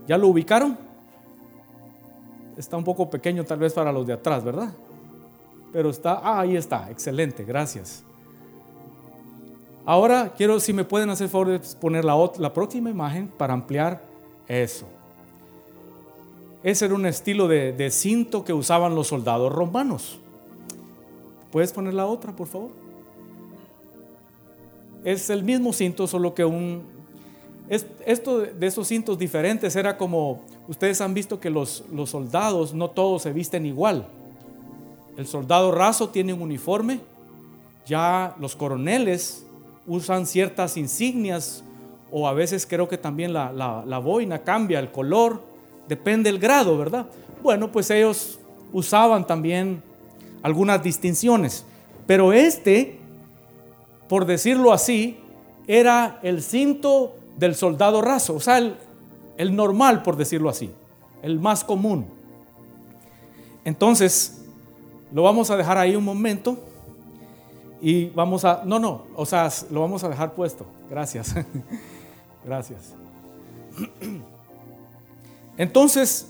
¿Ya 0.08 0.18
lo 0.18 0.26
ubicaron? 0.26 0.87
Está 2.58 2.76
un 2.76 2.82
poco 2.82 3.08
pequeño 3.08 3.44
tal 3.44 3.60
vez 3.60 3.72
para 3.72 3.92
los 3.92 4.04
de 4.04 4.12
atrás, 4.12 4.42
¿verdad? 4.42 4.74
Pero 5.72 5.90
está, 5.90 6.20
ah, 6.22 6.40
ahí 6.40 6.56
está, 6.56 6.90
excelente, 6.90 7.44
gracias. 7.44 8.02
Ahora 9.86 10.34
quiero, 10.36 10.58
si 10.58 10.72
me 10.72 10.84
pueden 10.84 11.08
hacer 11.08 11.28
favor 11.28 11.48
de 11.48 11.60
poner 11.80 12.04
la, 12.04 12.14
la 12.38 12.52
próxima 12.52 12.90
imagen 12.90 13.28
para 13.28 13.54
ampliar 13.54 14.02
eso. 14.48 14.86
Ese 16.64 16.86
era 16.86 16.94
un 16.96 17.06
estilo 17.06 17.46
de, 17.46 17.72
de 17.72 17.90
cinto 17.90 18.44
que 18.44 18.52
usaban 18.52 18.94
los 18.94 19.06
soldados 19.06 19.52
romanos. 19.52 20.18
¿Puedes 21.52 21.72
poner 21.72 21.94
la 21.94 22.06
otra, 22.06 22.34
por 22.34 22.48
favor? 22.48 22.70
Es 25.04 25.30
el 25.30 25.44
mismo 25.44 25.72
cinto, 25.72 26.08
solo 26.08 26.34
que 26.34 26.44
un, 26.44 26.82
esto 28.04 28.40
de 28.40 28.66
esos 28.66 28.88
cintos 28.88 29.18
diferentes 29.18 29.76
era 29.76 29.96
como, 29.96 30.40
ustedes 30.68 31.00
han 31.00 31.14
visto 31.14 31.40
que 31.40 31.50
los, 31.50 31.82
los 31.92 32.10
soldados 32.10 32.74
no 32.74 32.90
todos 32.90 33.22
se 33.22 33.32
visten 33.32 33.66
igual. 33.66 34.06
El 35.16 35.26
soldado 35.26 35.72
raso 35.72 36.10
tiene 36.10 36.32
un 36.32 36.42
uniforme, 36.42 37.00
ya 37.86 38.36
los 38.38 38.54
coroneles 38.54 39.44
usan 39.86 40.26
ciertas 40.26 40.76
insignias 40.76 41.64
o 42.12 42.28
a 42.28 42.34
veces 42.34 42.66
creo 42.66 42.88
que 42.88 42.98
también 42.98 43.32
la, 43.32 43.52
la, 43.52 43.98
boina 43.98 44.40
cambia 44.40 44.78
el 44.78 44.92
color, 44.92 45.42
depende 45.88 46.30
del 46.30 46.38
grado, 46.38 46.78
¿verdad? 46.78 47.06
Bueno, 47.42 47.72
pues 47.72 47.90
ellos 47.90 48.38
usaban 48.72 49.26
también 49.26 49.82
algunas 50.42 50.82
distinciones, 50.82 51.64
pero 52.06 52.32
este, 52.32 52.98
por 54.08 54.24
decirlo 54.24 54.72
así, 54.72 55.18
era 55.66 56.18
el 56.22 56.42
cinto 56.42 57.16
del 57.36 57.54
soldado 57.54 58.00
raso, 58.00 58.36
o 58.36 58.40
sea, 58.40 58.58
el, 58.58 58.76
normal, 59.54 60.02
por 60.02 60.16
decirlo 60.16 60.48
así, 60.48 60.70
el 61.22 61.38
más 61.38 61.64
común. 61.64 62.06
Entonces, 63.64 64.42
lo 65.12 65.22
vamos 65.22 65.50
a 65.50 65.56
dejar 65.56 65.78
ahí 65.78 65.96
un 65.96 66.04
momento 66.04 66.58
y 67.80 68.06
vamos 68.06 68.44
a, 68.44 68.62
no, 68.64 68.78
no, 68.78 69.04
o 69.14 69.24
sea, 69.24 69.48
lo 69.70 69.80
vamos 69.80 70.02
a 70.04 70.08
dejar 70.08 70.34
puesto. 70.34 70.66
Gracias. 70.90 71.34
Gracias. 72.44 72.94
Entonces, 75.56 76.28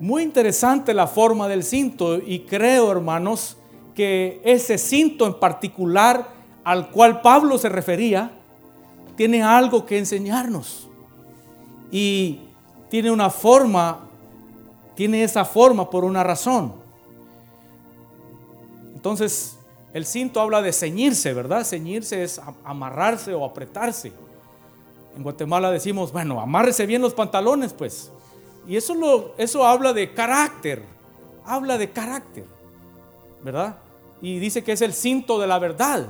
muy 0.00 0.22
interesante 0.22 0.94
la 0.94 1.06
forma 1.06 1.48
del 1.48 1.62
cinto 1.62 2.18
y 2.18 2.40
creo, 2.40 2.90
hermanos, 2.90 3.56
que 3.94 4.40
ese 4.44 4.78
cinto 4.78 5.26
en 5.26 5.34
particular 5.34 6.28
al 6.64 6.90
cual 6.90 7.20
Pablo 7.20 7.58
se 7.58 7.68
refería, 7.68 8.32
tiene 9.16 9.42
algo 9.42 9.84
que 9.86 9.98
enseñarnos. 9.98 10.88
Y 11.90 12.40
tiene 12.88 13.10
una 13.10 13.30
forma, 13.30 14.00
tiene 14.94 15.22
esa 15.22 15.44
forma 15.44 15.88
por 15.88 16.04
una 16.04 16.22
razón. 16.22 16.72
Entonces, 18.94 19.58
el 19.92 20.06
cinto 20.06 20.40
habla 20.40 20.62
de 20.62 20.72
ceñirse, 20.72 21.32
¿verdad? 21.32 21.64
Ceñirse 21.64 22.22
es 22.22 22.40
amarrarse 22.64 23.32
o 23.34 23.44
apretarse. 23.44 24.12
En 25.16 25.22
Guatemala 25.22 25.70
decimos, 25.70 26.12
bueno, 26.12 26.40
amárrese 26.40 26.86
bien 26.86 27.02
los 27.02 27.14
pantalones, 27.14 27.72
pues. 27.72 28.10
Y 28.66 28.76
eso, 28.76 28.94
lo, 28.94 29.34
eso 29.38 29.64
habla 29.64 29.92
de 29.92 30.12
carácter, 30.12 30.82
habla 31.44 31.78
de 31.78 31.90
carácter, 31.90 32.44
¿verdad? 33.42 33.76
Y 34.20 34.38
dice 34.38 34.64
que 34.64 34.72
es 34.72 34.80
el 34.80 34.94
cinto 34.94 35.38
de 35.38 35.46
la 35.46 35.58
verdad 35.58 36.08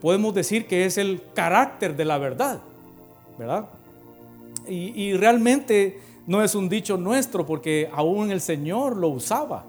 podemos 0.00 0.34
decir 0.34 0.66
que 0.66 0.84
es 0.84 0.98
el 0.98 1.22
carácter 1.34 1.96
de 1.96 2.04
la 2.04 2.18
verdad, 2.18 2.60
¿verdad? 3.38 3.66
Y, 4.68 5.12
realmente 5.14 6.00
no 6.26 6.42
es 6.42 6.54
un 6.54 6.68
dicho 6.68 6.96
nuestro 6.96 7.46
porque 7.46 7.88
aún 7.92 8.30
el 8.30 8.40
Señor 8.40 8.96
lo 8.96 9.08
usaba. 9.08 9.64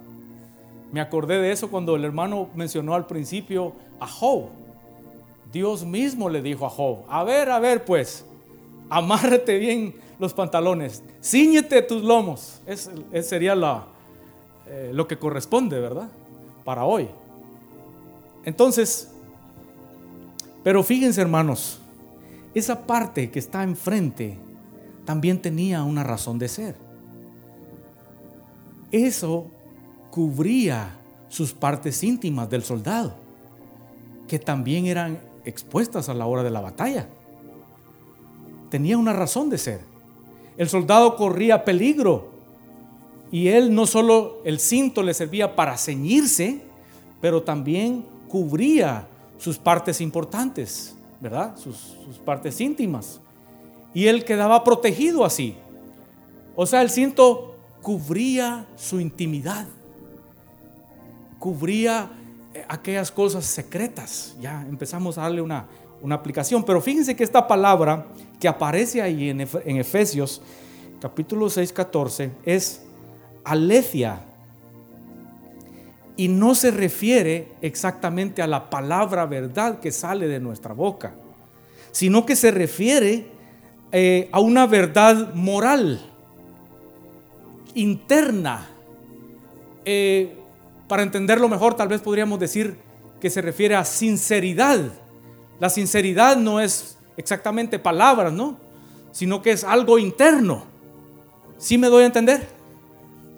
Me 0.92 1.02
acordé 1.02 1.40
de 1.40 1.52
eso 1.52 1.70
cuando 1.70 1.96
el 1.96 2.06
hermano 2.06 2.50
mencionó 2.56 2.96
al 2.96 3.06
principio 3.06 3.74
a 4.00 4.08
Job. 4.08 4.46
Dios 5.52 5.86
mismo 5.86 6.30
le 6.30 6.42
dijo 6.42 6.66
a 6.66 6.70
Job, 6.70 7.00
a 7.08 7.24
ver, 7.24 7.50
a 7.50 7.60
ver 7.60 7.86
pues, 7.86 8.26
amárrate 8.90 9.58
bien 9.58 9.94
los 10.20 10.34
pantalones, 10.34 11.04
ciñete 11.24 11.82
tus 11.84 12.04
lomos. 12.04 12.62
Es, 12.66 12.90
sería 13.22 13.54
la, 13.56 13.86
eh, 14.68 14.92
lo 14.94 15.08
que 15.08 15.18
corresponde, 15.18 15.80
¿verdad? 15.80 16.10
Para 16.66 16.86
hoy. 16.86 17.08
Entonces, 18.44 19.12
pero 20.64 20.84
fíjense 20.84 21.22
hermanos, 21.22 21.80
esa 22.54 22.86
parte 22.86 23.30
que 23.30 23.40
está 23.40 23.64
enfrente 23.64 24.38
también 25.08 25.42
tenía 25.42 25.84
una 25.84 26.04
razón 26.04 26.38
de 26.38 26.50
ser. 26.50 26.76
Eso 28.92 29.48
cubría 30.12 30.98
sus 31.30 31.54
partes 31.54 32.04
íntimas 32.04 32.50
del 32.50 32.62
soldado, 32.62 33.14
que 34.28 34.38
también 34.38 34.86
eran 34.86 35.18
expuestas 35.46 36.10
a 36.10 36.14
la 36.14 36.26
hora 36.26 36.44
de 36.44 36.50
la 36.52 36.60
batalla. 36.60 37.08
Tenía 38.70 38.98
una 38.98 39.14
razón 39.14 39.50
de 39.50 39.58
ser. 39.58 39.80
El 40.58 40.68
soldado 40.68 41.16
corría 41.16 41.64
peligro 41.64 42.28
y 43.32 43.48
él 43.48 43.74
no 43.74 43.86
solo 43.86 44.42
el 44.44 44.60
cinto 44.60 45.04
le 45.04 45.14
servía 45.14 45.56
para 45.56 45.78
ceñirse, 45.78 46.64
pero 47.22 47.44
también 47.44 48.06
cubría 48.28 49.08
sus 49.38 49.58
partes 49.58 50.02
importantes, 50.02 50.98
¿verdad? 51.22 51.56
Sus, 51.56 51.96
partes 52.26 52.60
íntimas. 52.60 53.22
Y 53.98 54.08
él 54.08 54.26
quedaba 54.26 54.64
protegido 54.64 55.26
así. 55.26 55.56
O 56.56 56.68
sea, 56.68 56.84
el 56.84 56.92
cinto 56.92 57.56
cubría 57.82 58.68
su 58.76 59.00
intimidad, 59.00 59.66
cubría 61.40 62.08
eh, 62.54 62.64
aquellas 62.68 63.10
cosas 63.10 63.44
secretas. 63.46 64.36
Ya 64.40 64.62
empezamos 64.70 65.18
a 65.18 65.22
darle 65.22 65.42
una, 65.42 65.66
una 66.00 66.14
aplicación, 66.14 66.64
pero 66.64 66.80
fíjense 66.80 67.16
que 67.16 67.24
esta 67.24 67.48
palabra 67.48 68.06
que 68.40 68.48
aparece 68.48 69.02
ahí 69.02 69.32
en, 69.32 69.42
en 69.42 69.78
Efesios 69.78 70.44
capítulo 71.02 71.50
6, 71.50 71.74
14 71.74 72.30
es 72.46 72.84
alecia 73.44 74.22
y 76.16 76.28
no 76.28 76.54
se 76.54 76.70
refiere 76.70 77.48
exactamente 77.64 78.44
a 78.44 78.48
la 78.48 78.70
palabra 78.70 79.26
verdad 79.26 79.80
que 79.80 79.92
sale 79.92 80.28
de 80.28 80.40
nuestra 80.40 80.76
boca, 80.76 81.16
sino 81.92 82.28
que 82.28 82.36
se 82.36 82.52
refiere 82.52 83.37
eh, 83.92 84.30
a 84.32 84.40
una 84.40 84.66
verdad 84.66 85.34
moral, 85.34 86.02
interna. 87.74 88.68
Eh, 89.86 90.36
para 90.88 91.04
entenderlo 91.04 91.48
mejor, 91.48 91.76
tal 91.76 91.88
vez 91.88 92.02
podríamos 92.02 92.40
decir 92.40 92.78
que 93.22 93.30
se 93.30 93.42
refiere 93.42 93.76
a 93.76 93.86
sinceridad. 93.86 94.80
La 95.60 95.70
sinceridad 95.70 96.38
no 96.38 96.60
es 96.60 96.98
exactamente 97.16 97.80
palabras, 97.80 98.34
¿no? 98.34 98.58
Sino 99.12 99.42
que 99.42 99.52
es 99.52 99.64
algo 99.64 99.98
interno. 99.98 100.66
¿Sí 101.58 101.78
me 101.78 101.88
doy 101.88 102.04
a 102.04 102.08
entender? 102.08 102.48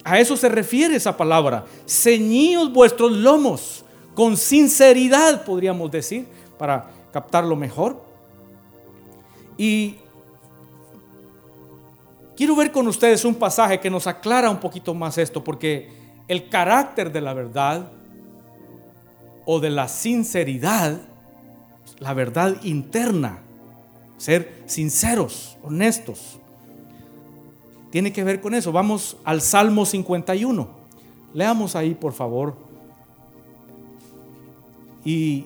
A 0.03 0.19
eso 0.19 0.35
se 0.35 0.49
refiere 0.49 0.95
esa 0.95 1.15
palabra. 1.15 1.65
Ceñíos 1.87 2.73
vuestros 2.73 3.11
lomos 3.11 3.85
con 4.15 4.35
sinceridad, 4.35 5.45
podríamos 5.45 5.91
decir, 5.91 6.27
para 6.57 6.89
captarlo 7.13 7.55
mejor. 7.55 8.01
Y 9.57 9.97
quiero 12.39 12.55
ver 12.55 12.71
con 12.71 12.87
ustedes 12.87 13.25
un 13.25 13.35
pasaje 13.35 13.81
que 13.81 13.89
nos 13.89 14.07
aclara 14.07 14.49
un 14.49 14.61
poquito 14.61 14.93
más 14.93 15.17
esto, 15.17 15.43
porque 15.43 15.89
el 16.29 16.47
carácter 16.47 17.11
de 17.11 17.19
la 17.19 17.33
verdad 17.33 17.91
o 19.45 19.59
de 19.59 19.69
la 19.69 19.89
sinceridad, 19.89 21.01
la 21.97 22.13
verdad 22.13 22.55
interna, 22.63 23.39
ser 24.17 24.63
sinceros, 24.67 25.57
honestos, 25.63 26.39
tiene 27.91 28.13
que 28.13 28.23
ver 28.23 28.39
con 28.39 28.53
eso. 28.53 28.71
Vamos 28.71 29.17
al 29.25 29.41
Salmo 29.41 29.85
51. 29.85 30.69
Leamos 31.33 31.75
ahí, 31.75 31.93
por 31.93 32.13
favor. 32.13 32.55
Y 35.03 35.45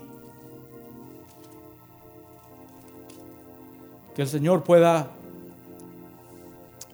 que 4.16 4.22
el 4.22 4.28
Señor 4.28 4.64
pueda 4.64 5.10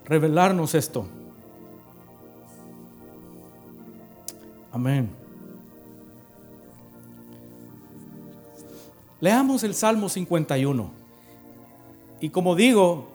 revelarnos 0.10 0.74
esto. 0.74 1.06
Amén. 4.72 5.10
Leamos 9.22 9.64
el 9.64 9.76
Salmo 9.76 10.10
51. 10.10 10.92
Y 12.22 12.30
como 12.30 12.56
digo, 12.56 13.10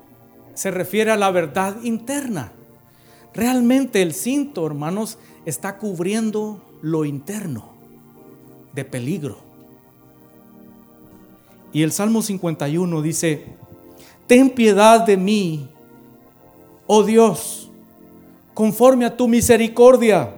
se 0.54 0.70
refiere 0.70 1.10
a 1.10 1.16
la 1.16 1.30
verdad 1.30 1.76
interna. 1.82 2.52
Realmente 3.32 4.00
el 4.00 4.14
cinto, 4.14 4.66
hermanos, 4.66 5.18
está 5.44 5.78
cubriendo 5.78 6.62
lo 6.80 7.04
interno 7.04 7.70
de 8.72 8.84
peligro. 8.84 9.38
Y 11.72 11.82
el 11.82 11.90
Salmo 11.90 12.22
51 12.22 13.02
dice, 13.02 13.46
ten 14.28 14.50
piedad 14.50 15.04
de 15.04 15.16
mí, 15.16 15.68
oh 16.86 17.02
Dios, 17.02 17.70
conforme 18.52 19.04
a 19.04 19.16
tu 19.16 19.28
misericordia, 19.28 20.34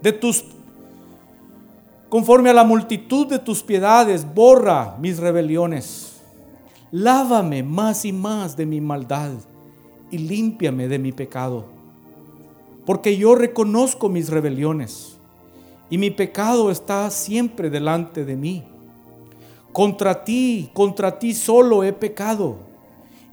de 0.00 0.12
tus 0.12 0.44
conforme 2.08 2.50
a 2.50 2.52
la 2.52 2.64
multitud 2.64 3.26
de 3.26 3.40
tus 3.40 3.62
piedades, 3.62 4.24
borra 4.34 4.96
mis 5.00 5.18
rebeliones. 5.18 6.20
Lávame 6.92 7.64
más 7.64 8.04
y 8.04 8.12
más 8.12 8.56
de 8.56 8.66
mi 8.66 8.80
maldad 8.80 9.32
y 10.12 10.18
límpiame 10.18 10.86
de 10.86 11.00
mi 11.00 11.10
pecado. 11.10 11.64
Porque 12.86 13.16
yo 13.16 13.34
reconozco 13.34 14.08
mis 14.08 14.28
rebeliones 14.28 15.16
y 15.90 15.98
mi 15.98 16.10
pecado 16.10 16.70
está 16.70 17.10
siempre 17.10 17.68
delante 17.68 18.24
de 18.24 18.36
mí. 18.36 18.62
Contra 19.72 20.22
ti, 20.22 20.70
contra 20.72 21.18
ti 21.18 21.34
solo 21.34 21.82
he 21.82 21.92
pecado 21.92 22.58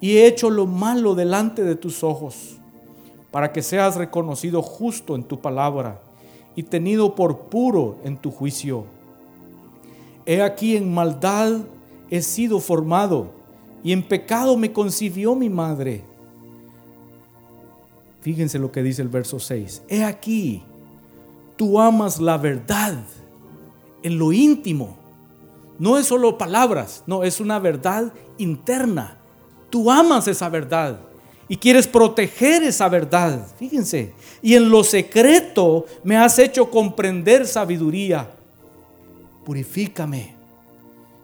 y 0.02 0.18
he 0.18 0.28
hecho 0.28 0.50
lo 0.50 0.66
malo 0.66 1.16
delante 1.16 1.64
de 1.64 1.76
tus 1.76 2.04
ojos, 2.04 2.58
para 3.30 3.54
que 3.54 3.62
seas 3.62 3.96
reconocido 3.96 4.62
justo 4.62 5.16
en 5.16 5.24
tu 5.24 5.40
palabra 5.40 6.02
y 6.56 6.64
tenido 6.64 7.16
por 7.16 7.46
puro 7.46 8.00
en 8.04 8.18
tu 8.18 8.32
juicio. 8.32 8.86
He 10.26 10.42
aquí 10.42 10.76
en 10.76 10.94
maldad 10.94 11.62
he 12.10 12.22
sido 12.22 12.60
formado 12.60 13.32
y 13.84 13.94
en 13.94 14.04
pecado 14.04 14.58
me 14.58 14.74
concibió 14.74 15.34
mi 15.36 15.50
madre. 15.50 16.04
Fíjense 18.22 18.60
lo 18.60 18.72
que 18.72 18.84
dice 18.84 19.02
el 19.02 19.08
verso 19.08 19.40
6. 19.40 19.84
He 19.88 20.04
aquí, 20.04 20.62
tú 21.56 21.80
amas 21.80 22.20
la 22.20 22.38
verdad 22.38 22.96
en 24.04 24.20
lo 24.20 24.32
íntimo. 24.32 24.98
No 25.80 25.98
es 25.98 26.06
solo 26.06 26.38
palabras, 26.38 27.04
no, 27.08 27.24
es 27.24 27.40
una 27.40 27.58
verdad 27.58 28.14
interna. 28.38 29.21
Tú 29.72 29.90
amas 29.90 30.28
esa 30.28 30.48
verdad 30.50 31.00
y 31.48 31.58
quieres 31.58 31.88
proteger 31.88 32.62
esa 32.62 32.88
verdad. 32.88 33.48
Fíjense. 33.58 34.14
Y 34.44 34.54
en 34.54 34.70
lo 34.70 34.84
secreto 34.84 35.88
me 36.04 36.16
has 36.16 36.38
hecho 36.38 36.70
comprender 36.70 37.48
sabiduría. 37.48 38.30
Purifícame 39.44 40.42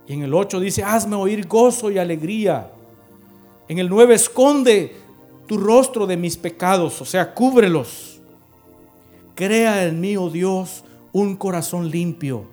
y 0.07 0.13
en 0.13 0.23
el 0.23 0.33
8 0.33 0.59
dice, 0.61 0.83
hazme 0.83 1.17
oír 1.17 1.47
gozo 1.47 1.91
y 1.91 1.97
alegría. 1.97 2.71
En 3.67 3.77
el 3.77 3.89
9, 3.89 4.15
esconde 4.15 4.95
tu 5.45 5.57
rostro 5.57 6.07
de 6.07 6.15
mis 6.15 6.37
pecados, 6.37 7.01
o 7.01 7.05
sea, 7.05 7.33
cúbrelos. 7.33 8.19
Crea 9.35 9.83
en 9.85 9.99
mí, 9.99 10.15
oh 10.15 10.29
Dios, 10.29 10.85
un 11.11 11.35
corazón 11.35 11.91
limpio. 11.91 12.45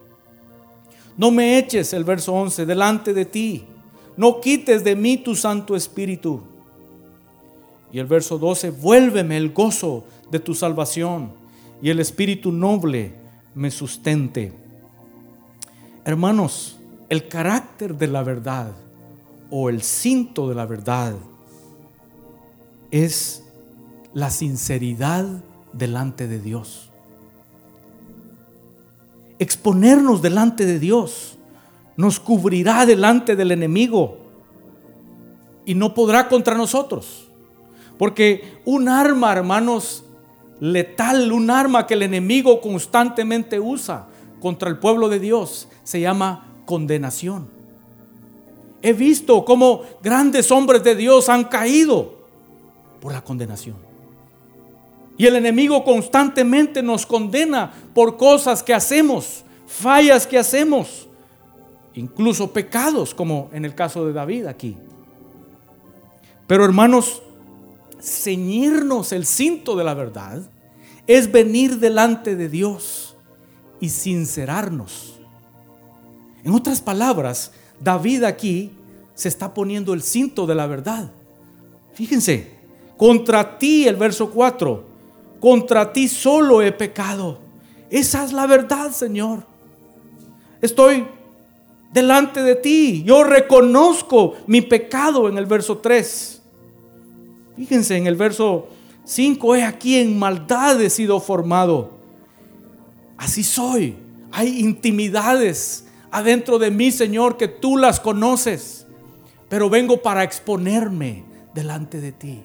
No 1.16 1.30
me 1.30 1.56
eches, 1.56 1.92
el 1.92 2.02
verso 2.02 2.32
11, 2.32 2.66
delante 2.66 3.14
de 3.14 3.24
ti. 3.24 3.64
No 4.16 4.40
quites 4.40 4.84
de 4.84 4.96
mí 4.96 5.16
tu 5.16 5.34
Santo 5.34 5.74
Espíritu. 5.74 6.40
Y 7.92 7.98
el 7.98 8.06
verso 8.06 8.38
12, 8.38 8.70
vuélveme 8.70 9.36
el 9.36 9.52
gozo 9.52 10.04
de 10.30 10.40
tu 10.40 10.54
salvación 10.54 11.32
y 11.80 11.90
el 11.90 12.00
Espíritu 12.00 12.50
noble 12.50 13.14
me 13.54 13.70
sustente. 13.70 14.52
Hermanos, 16.04 16.78
el 17.08 17.28
carácter 17.28 17.96
de 17.96 18.08
la 18.08 18.22
verdad 18.22 18.72
o 19.50 19.68
el 19.68 19.82
cinto 19.82 20.48
de 20.48 20.54
la 20.54 20.66
verdad 20.66 21.14
es 22.90 23.44
la 24.12 24.30
sinceridad 24.30 25.26
delante 25.72 26.26
de 26.26 26.40
Dios. 26.40 26.90
Exponernos 29.38 30.22
delante 30.22 30.64
de 30.64 30.78
Dios 30.78 31.38
nos 31.96 32.18
cubrirá 32.20 32.86
delante 32.86 33.36
del 33.36 33.52
enemigo 33.52 34.18
y 35.64 35.74
no 35.74 35.94
podrá 35.94 36.28
contra 36.28 36.54
nosotros. 36.54 37.28
Porque 37.98 38.58
un 38.64 38.88
arma, 38.88 39.32
hermanos, 39.32 40.04
letal, 40.60 41.32
un 41.32 41.50
arma 41.50 41.86
que 41.86 41.94
el 41.94 42.02
enemigo 42.02 42.60
constantemente 42.60 43.60
usa 43.60 44.06
contra 44.40 44.68
el 44.68 44.78
pueblo 44.78 45.08
de 45.08 45.20
Dios, 45.20 45.68
se 45.84 46.00
llama 46.00 46.46
condenación. 46.66 47.48
He 48.82 48.92
visto 48.92 49.44
cómo 49.44 49.82
grandes 50.02 50.50
hombres 50.50 50.84
de 50.84 50.94
Dios 50.94 51.28
han 51.28 51.44
caído 51.44 52.14
por 53.00 53.12
la 53.12 53.22
condenación. 53.22 53.76
Y 55.16 55.26
el 55.26 55.36
enemigo 55.36 55.84
constantemente 55.84 56.82
nos 56.82 57.06
condena 57.06 57.72
por 57.94 58.16
cosas 58.16 58.62
que 58.62 58.74
hacemos, 58.74 59.44
fallas 59.66 60.26
que 60.26 60.38
hacemos, 60.38 61.06
incluso 61.94 62.52
pecados, 62.52 63.14
como 63.14 63.50
en 63.52 63.64
el 63.64 63.74
caso 63.74 64.06
de 64.06 64.12
David 64.12 64.46
aquí. 64.46 64.76
Pero 66.46 66.64
hermanos, 66.64 67.22
ceñirnos 68.00 69.12
el 69.12 69.26
cinto 69.26 69.76
de 69.76 69.84
la 69.84 69.94
verdad 69.94 70.42
es 71.06 71.30
venir 71.30 71.78
delante 71.78 72.36
de 72.36 72.48
Dios 72.48 73.16
y 73.80 73.88
sincerarnos 73.88 75.14
en 76.44 76.52
otras 76.52 76.82
palabras, 76.82 77.52
David 77.80 78.22
aquí 78.22 78.70
se 79.14 79.28
está 79.28 79.54
poniendo 79.54 79.94
el 79.94 80.02
cinto 80.02 80.46
de 80.46 80.54
la 80.54 80.66
verdad. 80.66 81.10
Fíjense, 81.94 82.52
contra 82.98 83.58
ti, 83.58 83.88
el 83.88 83.96
verso 83.96 84.30
4, 84.30 84.84
contra 85.40 85.90
ti 85.92 86.06
solo 86.06 86.60
he 86.60 86.70
pecado. 86.70 87.38
Esa 87.88 88.24
es 88.24 88.32
la 88.32 88.46
verdad, 88.46 88.92
Señor. 88.92 89.46
Estoy 90.60 91.06
delante 91.94 92.42
de 92.42 92.56
ti. 92.56 93.04
Yo 93.06 93.24
reconozco 93.24 94.34
mi 94.46 94.60
pecado 94.60 95.28
en 95.28 95.38
el 95.38 95.46
verso 95.46 95.78
3. 95.78 96.42
Fíjense 97.56 97.96
en 97.96 98.08
el 98.08 98.16
verso 98.16 98.68
Cinco, 99.04 99.54
he 99.54 99.62
aquí 99.62 99.98
en 99.98 100.18
maldad 100.18 100.80
he 100.80 100.88
sido 100.88 101.20
formado. 101.20 101.90
Así 103.18 103.44
soy. 103.44 103.96
Hay 104.32 104.60
intimidades 104.60 105.86
adentro 106.10 106.58
de 106.58 106.70
mí, 106.70 106.90
Señor, 106.90 107.36
que 107.36 107.46
tú 107.46 107.76
las 107.76 108.00
conoces. 108.00 108.86
Pero 109.48 109.68
vengo 109.68 110.00
para 110.02 110.24
exponerme 110.24 111.24
delante 111.52 112.00
de 112.00 112.12
ti. 112.12 112.42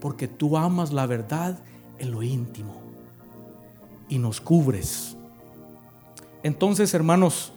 Porque 0.00 0.26
tú 0.26 0.56
amas 0.56 0.92
la 0.92 1.06
verdad 1.06 1.58
en 1.98 2.10
lo 2.10 2.22
íntimo. 2.24 2.74
Y 4.08 4.18
nos 4.18 4.40
cubres. 4.40 5.16
Entonces, 6.42 6.92
hermanos, 6.94 7.52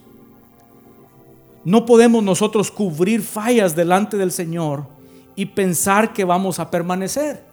no 1.64 1.84
podemos 1.86 2.22
nosotros 2.22 2.70
cubrir 2.70 3.22
fallas 3.22 3.76
delante 3.76 4.16
del 4.16 4.32
Señor 4.32 4.84
y 5.36 5.46
pensar 5.46 6.12
que 6.12 6.24
vamos 6.24 6.58
a 6.58 6.70
permanecer. 6.70 7.44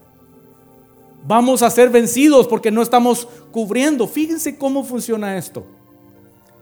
Vamos 1.25 1.61
a 1.61 1.69
ser 1.69 1.89
vencidos 1.89 2.47
porque 2.47 2.71
no 2.71 2.81
estamos 2.81 3.27
cubriendo. 3.51 4.07
Fíjense 4.07 4.57
cómo 4.57 4.83
funciona 4.83 5.37
esto. 5.37 5.65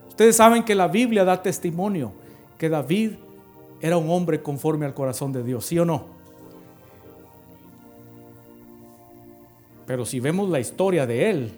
Ustedes 0.10 0.36
saben 0.38 0.64
que 0.64 0.74
la 0.74 0.88
Biblia 0.88 1.24
da 1.24 1.42
testimonio 1.42 2.12
que 2.58 2.70
David 2.70 3.12
era 3.82 3.98
un 3.98 4.10
hombre 4.10 4.42
conforme 4.42 4.86
al 4.86 4.94
corazón 4.94 5.32
de 5.34 5.44
Dios, 5.44 5.66
¿sí 5.66 5.78
o 5.78 5.86
no? 5.86 6.06
Pero 9.86 10.06
si 10.06 10.20
vemos 10.20 10.50
la 10.50 10.60
historia 10.60 11.06
de 11.06 11.30
él, 11.30 11.52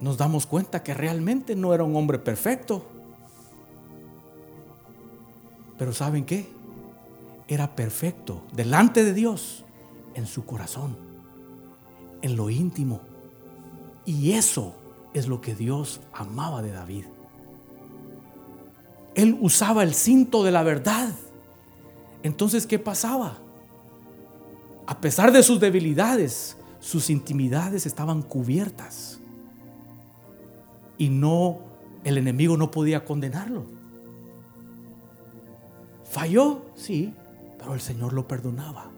nos 0.00 0.18
damos 0.18 0.44
cuenta 0.44 0.82
que 0.82 0.92
realmente 0.92 1.54
no 1.54 1.72
era 1.72 1.84
un 1.84 1.96
hombre 1.96 2.18
perfecto. 2.18 2.84
Pero 5.82 5.92
¿saben 5.92 6.24
qué? 6.24 6.48
Era 7.48 7.74
perfecto 7.74 8.44
delante 8.52 9.02
de 9.02 9.12
Dios 9.12 9.64
en 10.14 10.28
su 10.28 10.46
corazón, 10.46 10.96
en 12.20 12.36
lo 12.36 12.50
íntimo. 12.50 13.00
Y 14.06 14.30
eso 14.34 14.76
es 15.12 15.26
lo 15.26 15.40
que 15.40 15.56
Dios 15.56 16.00
amaba 16.12 16.62
de 16.62 16.70
David. 16.70 17.06
Él 19.16 19.36
usaba 19.40 19.82
el 19.82 19.92
cinto 19.92 20.44
de 20.44 20.52
la 20.52 20.62
verdad. 20.62 21.08
Entonces, 22.22 22.64
¿qué 22.64 22.78
pasaba? 22.78 23.38
A 24.86 25.00
pesar 25.00 25.32
de 25.32 25.42
sus 25.42 25.58
debilidades, 25.58 26.58
sus 26.78 27.10
intimidades 27.10 27.86
estaban 27.86 28.22
cubiertas. 28.22 29.18
Y 30.96 31.08
no, 31.08 31.58
el 32.04 32.18
enemigo 32.18 32.56
no 32.56 32.70
podía 32.70 33.04
condenarlo. 33.04 33.81
Falló, 36.12 36.60
sí, 36.76 37.14
pero 37.58 37.72
el 37.72 37.80
Señor 37.80 38.12
lo 38.12 38.28
perdonaba. 38.28 38.90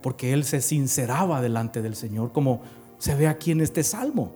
Porque 0.00 0.32
él 0.32 0.44
se 0.44 0.62
sinceraba 0.62 1.42
delante 1.42 1.82
del 1.82 1.94
Señor, 1.94 2.32
como 2.32 2.62
se 2.98 3.14
ve 3.14 3.28
aquí 3.28 3.50
en 3.50 3.60
este 3.60 3.82
salmo. 3.82 4.32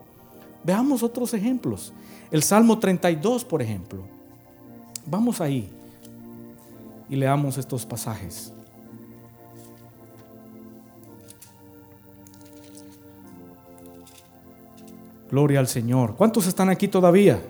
Veamos 0.64 1.02
otros 1.02 1.32
ejemplos. 1.32 1.94
El 2.30 2.42
Salmo 2.42 2.78
32, 2.78 3.46
por 3.46 3.62
ejemplo. 3.62 4.04
Vamos 5.06 5.40
ahí 5.40 5.70
y 7.08 7.16
leamos 7.16 7.56
estos 7.56 7.86
pasajes. 7.86 8.52
Gloria 15.30 15.58
al 15.58 15.68
Señor. 15.68 16.16
¿Cuántos 16.16 16.46
están 16.46 16.68
aquí 16.68 16.86
todavía? 16.86 17.40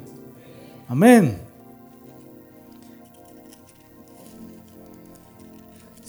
Amén. 0.88 1.53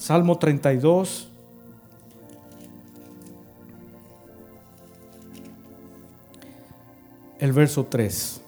Salmo 0.06 0.38
32. 0.38 1.26
El 7.40 7.52
verso 7.52 7.84
3. 7.84 8.40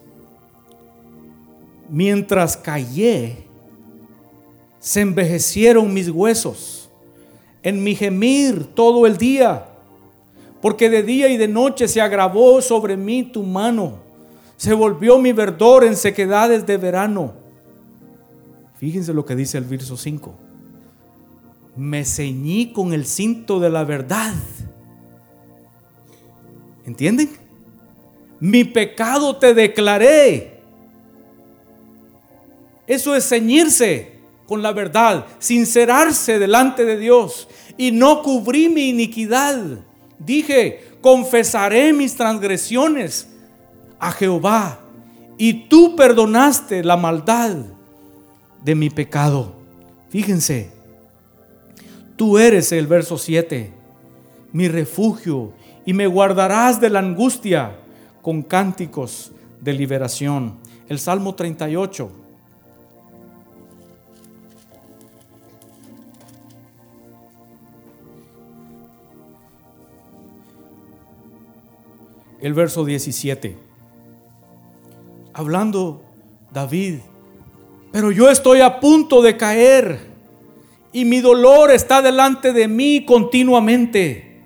Mientras 1.89 2.57
callé, 2.57 3.39
se 4.79 5.01
envejecieron 5.01 5.93
mis 5.93 6.09
huesos 6.11 6.91
en 7.65 7.83
mi 7.83 7.97
gemir 7.97 8.65
todo 8.73 9.05
el 9.05 9.17
día, 9.17 9.67
porque 10.63 10.89
de 10.89 11.03
día 11.03 11.27
y 11.27 11.37
de 11.37 11.49
noche 11.49 11.89
se 11.89 12.01
agravó 12.01 12.63
sobre 12.63 12.97
mí 12.97 13.25
tu 13.25 13.43
mano, 13.43 13.95
se 14.57 14.75
volvió 14.75 15.19
mi 15.19 15.33
verdor 15.33 15.83
en 15.83 15.97
sequedades 15.97 16.65
de 16.65 16.77
verano. 16.77 17.33
Fíjense 18.77 19.13
lo 19.13 19.25
que 19.25 19.35
dice 19.35 19.59
el 19.59 19.65
verso 19.65 19.97
5 19.97 20.48
me 21.79 22.05
ceñí 22.05 22.73
con 22.73 22.93
el 22.93 23.07
cinto 23.07 23.61
de 23.61 23.71
la 23.71 23.85
verdad. 23.85 24.35
¿Entienden? 26.85 27.31
Mi 28.41 28.65
pecado 28.65 29.37
te 29.37 29.55
declaré. 29.55 30.61
Eso 32.85 33.15
es 33.15 33.29
ceñirse 33.29 34.19
con 34.49 34.61
la 34.61 34.73
verdad, 34.73 35.27
sincerarse 35.39 36.41
delante 36.41 36.85
de 36.85 36.99
Dios 36.99 37.47
y 37.77 37.93
no 37.93 38.23
cubrí 38.23 38.69
mi 38.69 38.89
iniquidad. 38.89 39.79
Dije, 40.19 40.97
confesaré 41.01 41.93
mis 41.93 42.17
transgresiones 42.17 43.29
a 44.01 44.11
Jehová 44.11 44.81
y 45.37 45.69
tú 45.69 45.95
perdonaste 45.95 46.83
la 46.83 46.97
maldad 46.97 47.55
de 48.65 48.75
mi 48.75 48.91
pecado. 48.91 49.53
Fíjense, 50.11 50.78
Tú 52.19 52.37
eres 52.37 52.73
el 52.73 52.89
verso 52.89 53.17
7, 53.17 53.71
mi 54.51 54.67
refugio, 54.67 55.53
y 55.87 55.93
me 55.93 56.09
guardarás 56.09 56.81
de 56.81 56.91
la 56.91 56.99
angustia 56.99 57.77
con 58.23 58.43
cánticos 58.43 59.31
de 59.61 59.73
liberación. 59.73 60.57
El 60.89 60.99
Salmo 60.99 61.37
38. 61.37 62.11
El 72.41 72.53
verso 72.53 72.85
17. 72.85 73.57
Hablando 75.35 76.03
David, 76.53 76.97
pero 77.93 78.11
yo 78.11 78.29
estoy 78.29 78.61
a 78.61 78.81
punto 78.81 79.23
de 79.23 79.37
caer 79.37 80.08
y 80.93 81.05
mi 81.05 81.21
dolor 81.21 81.71
está 81.71 82.03
delante 82.03 82.53
de 82.53 82.69
mí 82.69 83.05
continuamente. 83.05 84.43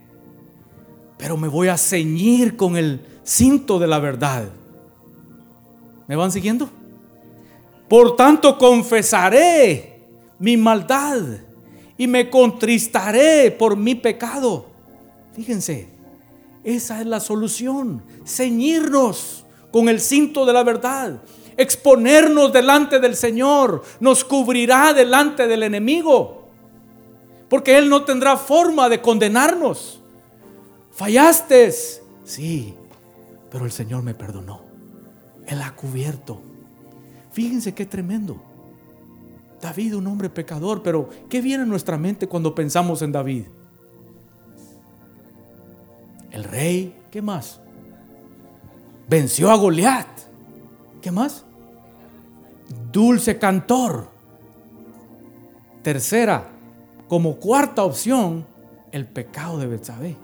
Pero 1.18 1.36
me 1.36 1.48
voy 1.48 1.68
a 1.68 1.76
ceñir 1.76 2.56
con 2.56 2.76
el 2.76 3.00
cinto 3.22 3.78
de 3.78 3.86
la 3.86 3.98
verdad. 3.98 4.48
¿Me 6.08 6.16
van 6.16 6.32
siguiendo? 6.32 6.68
Por 7.88 8.16
tanto, 8.16 8.58
confesaré 8.58 10.00
mi 10.38 10.56
maldad 10.56 11.20
y 11.96 12.06
me 12.06 12.28
contristaré 12.28 13.50
por 13.50 13.76
mi 13.76 13.94
pecado. 13.94 14.66
Fíjense, 15.34 15.88
esa 16.64 17.00
es 17.00 17.06
la 17.06 17.20
solución. 17.20 18.02
Ceñirnos 18.26 19.44
con 19.70 19.88
el 19.88 20.00
cinto 20.00 20.44
de 20.44 20.52
la 20.52 20.64
verdad 20.64 21.22
exponernos 21.56 22.52
delante 22.52 22.98
del 23.00 23.16
Señor, 23.16 23.82
nos 24.00 24.24
cubrirá 24.24 24.92
delante 24.92 25.46
del 25.46 25.62
enemigo, 25.62 26.48
porque 27.48 27.76
Él 27.76 27.88
no 27.88 28.04
tendrá 28.04 28.36
forma 28.36 28.88
de 28.88 29.00
condenarnos. 29.00 30.00
Fallaste, 30.92 31.72
sí, 32.24 32.74
pero 33.50 33.64
el 33.64 33.72
Señor 33.72 34.02
me 34.02 34.14
perdonó. 34.14 34.62
Él 35.46 35.60
ha 35.62 35.74
cubierto. 35.74 36.40
Fíjense 37.32 37.74
qué 37.74 37.86
tremendo. 37.86 38.40
David, 39.60 39.96
un 39.96 40.06
hombre 40.08 40.28
pecador, 40.28 40.82
pero 40.82 41.08
¿qué 41.28 41.40
viene 41.40 41.62
a 41.62 41.66
nuestra 41.66 41.96
mente 41.96 42.26
cuando 42.26 42.54
pensamos 42.54 43.00
en 43.00 43.12
David? 43.12 43.44
El 46.32 46.44
rey, 46.44 46.98
¿qué 47.10 47.22
más? 47.22 47.60
Venció 49.08 49.50
a 49.50 49.56
Goliat. 49.56 50.08
¿Qué 51.02 51.10
más? 51.10 51.44
Dulce 52.92 53.38
cantor. 53.38 54.08
Tercera, 55.82 56.48
como 57.08 57.36
cuarta 57.36 57.82
opción, 57.82 58.46
el 58.92 59.04
pecado 59.06 59.58
de 59.58 59.66
Betsabé. 59.66 60.16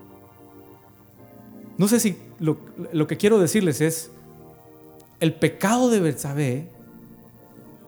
No 1.76 1.88
sé 1.88 1.98
si 1.98 2.16
lo, 2.38 3.06
que 3.06 3.16
quiero 3.16 3.40
decirles 3.40 3.80
es, 3.80 4.10
el 5.18 5.34
pecado 5.34 5.90
de 5.90 6.00
Betsabé 6.00 6.68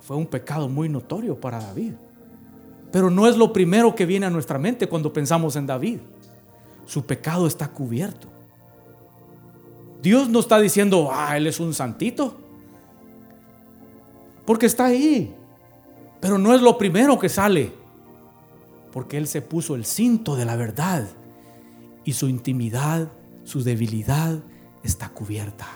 fue 0.02 0.16
un 0.16 0.26
pecado 0.26 0.68
muy 0.68 0.88
notorio 0.88 1.40
para 1.40 1.60
David. 1.60 1.92
Pero 2.90 3.08
no 3.08 3.28
es 3.28 3.36
lo 3.36 3.52
primero 3.52 3.94
que 3.94 4.04
viene 4.04 4.26
a 4.26 4.30
nuestra 4.30 4.58
mente 4.58 4.88
cuando 4.88 5.12
pensamos 5.12 5.54
en 5.54 5.66
David. 5.66 6.00
Su 6.86 7.06
pecado 7.06 7.46
está 7.46 7.68
cubierto. 7.68 8.26
Dios 10.02 10.28
no 10.28 10.40
está 10.40 10.58
diciendo, 10.58 11.10
ah, 11.12 11.36
él 11.36 11.46
es 11.46 11.60
un 11.60 11.72
santito. 11.72 12.39
Porque 14.50 14.66
está 14.66 14.86
ahí. 14.86 15.32
Pero 16.18 16.36
no 16.36 16.52
es 16.52 16.60
lo 16.60 16.76
primero 16.76 17.20
que 17.20 17.28
sale. 17.28 17.72
Porque 18.92 19.16
Él 19.16 19.28
se 19.28 19.42
puso 19.42 19.76
el 19.76 19.84
cinto 19.84 20.34
de 20.34 20.44
la 20.44 20.56
verdad. 20.56 21.06
y 22.04 22.14
su 22.14 22.26
intimidad, 22.28 23.06
su 23.44 23.62
debilidad 23.62 24.40
está 24.82 25.10
cubierta. 25.10 25.68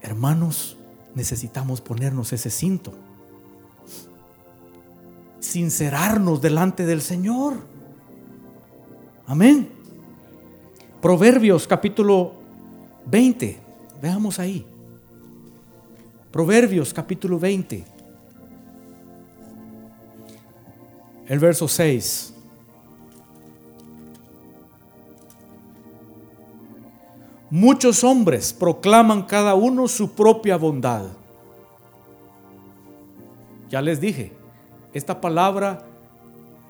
Hermanos, 0.00 0.76
necesitamos 1.16 1.80
ponernos 1.80 2.32
ese 2.32 2.50
cinto. 2.50 2.92
Sincerarnos 5.40 6.40
delante 6.40 6.86
del 6.86 7.02
Señor. 7.02 7.54
Amén. 9.26 9.70
Proverbios 11.00 11.66
capítulo 11.66 12.34
20. 13.06 13.58
Veamos 14.00 14.38
ahí. 14.38 14.71
Proverbios 16.32 16.94
capítulo 16.94 17.38
20. 17.38 17.84
El 21.28 21.38
verso 21.38 21.68
6. 21.68 22.34
Muchos 27.50 28.02
hombres 28.02 28.54
proclaman 28.54 29.24
cada 29.24 29.54
uno 29.54 29.86
su 29.88 30.12
propia 30.12 30.56
bondad. 30.56 31.04
Ya 33.68 33.82
les 33.82 34.00
dije, 34.00 34.32
esta 34.94 35.20
palabra 35.20 35.84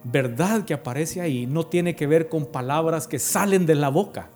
verdad 0.03 0.65
que 0.65 0.75
aparece 0.75 1.21
ahí 1.21 1.47
no 1.47 1.67
tiene 1.67 1.95
que 1.95 2.09
ver 2.09 2.29
con 2.29 2.47
palabras 2.47 3.07
que 3.07 3.21
salen 3.21 3.65
de 3.65 3.77
la 3.77 3.91
boca. 3.91 4.29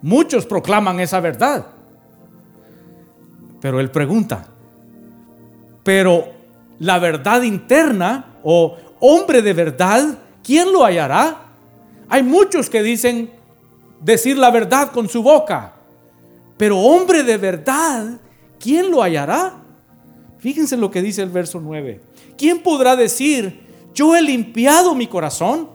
Muchos 0.00 0.46
proclaman 0.46 0.98
esa 0.98 1.20
verdad. 1.20 1.66
Pero 3.60 3.78
él 3.78 3.90
pregunta, 3.90 4.51
pero 5.82 6.32
la 6.78 6.98
verdad 6.98 7.42
interna 7.42 8.36
o 8.42 8.76
hombre 9.00 9.42
de 9.42 9.52
verdad, 9.52 10.18
¿quién 10.42 10.72
lo 10.72 10.84
hallará? 10.84 11.46
Hay 12.08 12.22
muchos 12.22 12.68
que 12.68 12.82
dicen 12.82 13.30
decir 14.00 14.36
la 14.36 14.50
verdad 14.50 14.90
con 14.92 15.08
su 15.08 15.22
boca, 15.22 15.74
pero 16.56 16.78
hombre 16.78 17.22
de 17.22 17.38
verdad, 17.38 18.20
¿quién 18.58 18.90
lo 18.90 19.02
hallará? 19.02 19.54
Fíjense 20.38 20.76
lo 20.76 20.90
que 20.90 21.02
dice 21.02 21.22
el 21.22 21.30
verso 21.30 21.60
9. 21.60 22.00
¿Quién 22.36 22.62
podrá 22.62 22.96
decir, 22.96 23.60
yo 23.94 24.16
he 24.16 24.22
limpiado 24.22 24.94
mi 24.94 25.06
corazón? 25.06 25.68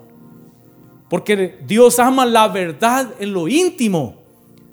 Porque 1.10 1.60
Dios 1.66 2.00
ama 2.00 2.26
la 2.26 2.50
verdad 2.50 3.08
en 3.20 3.34
lo 3.34 3.48
íntimo. 3.48 4.16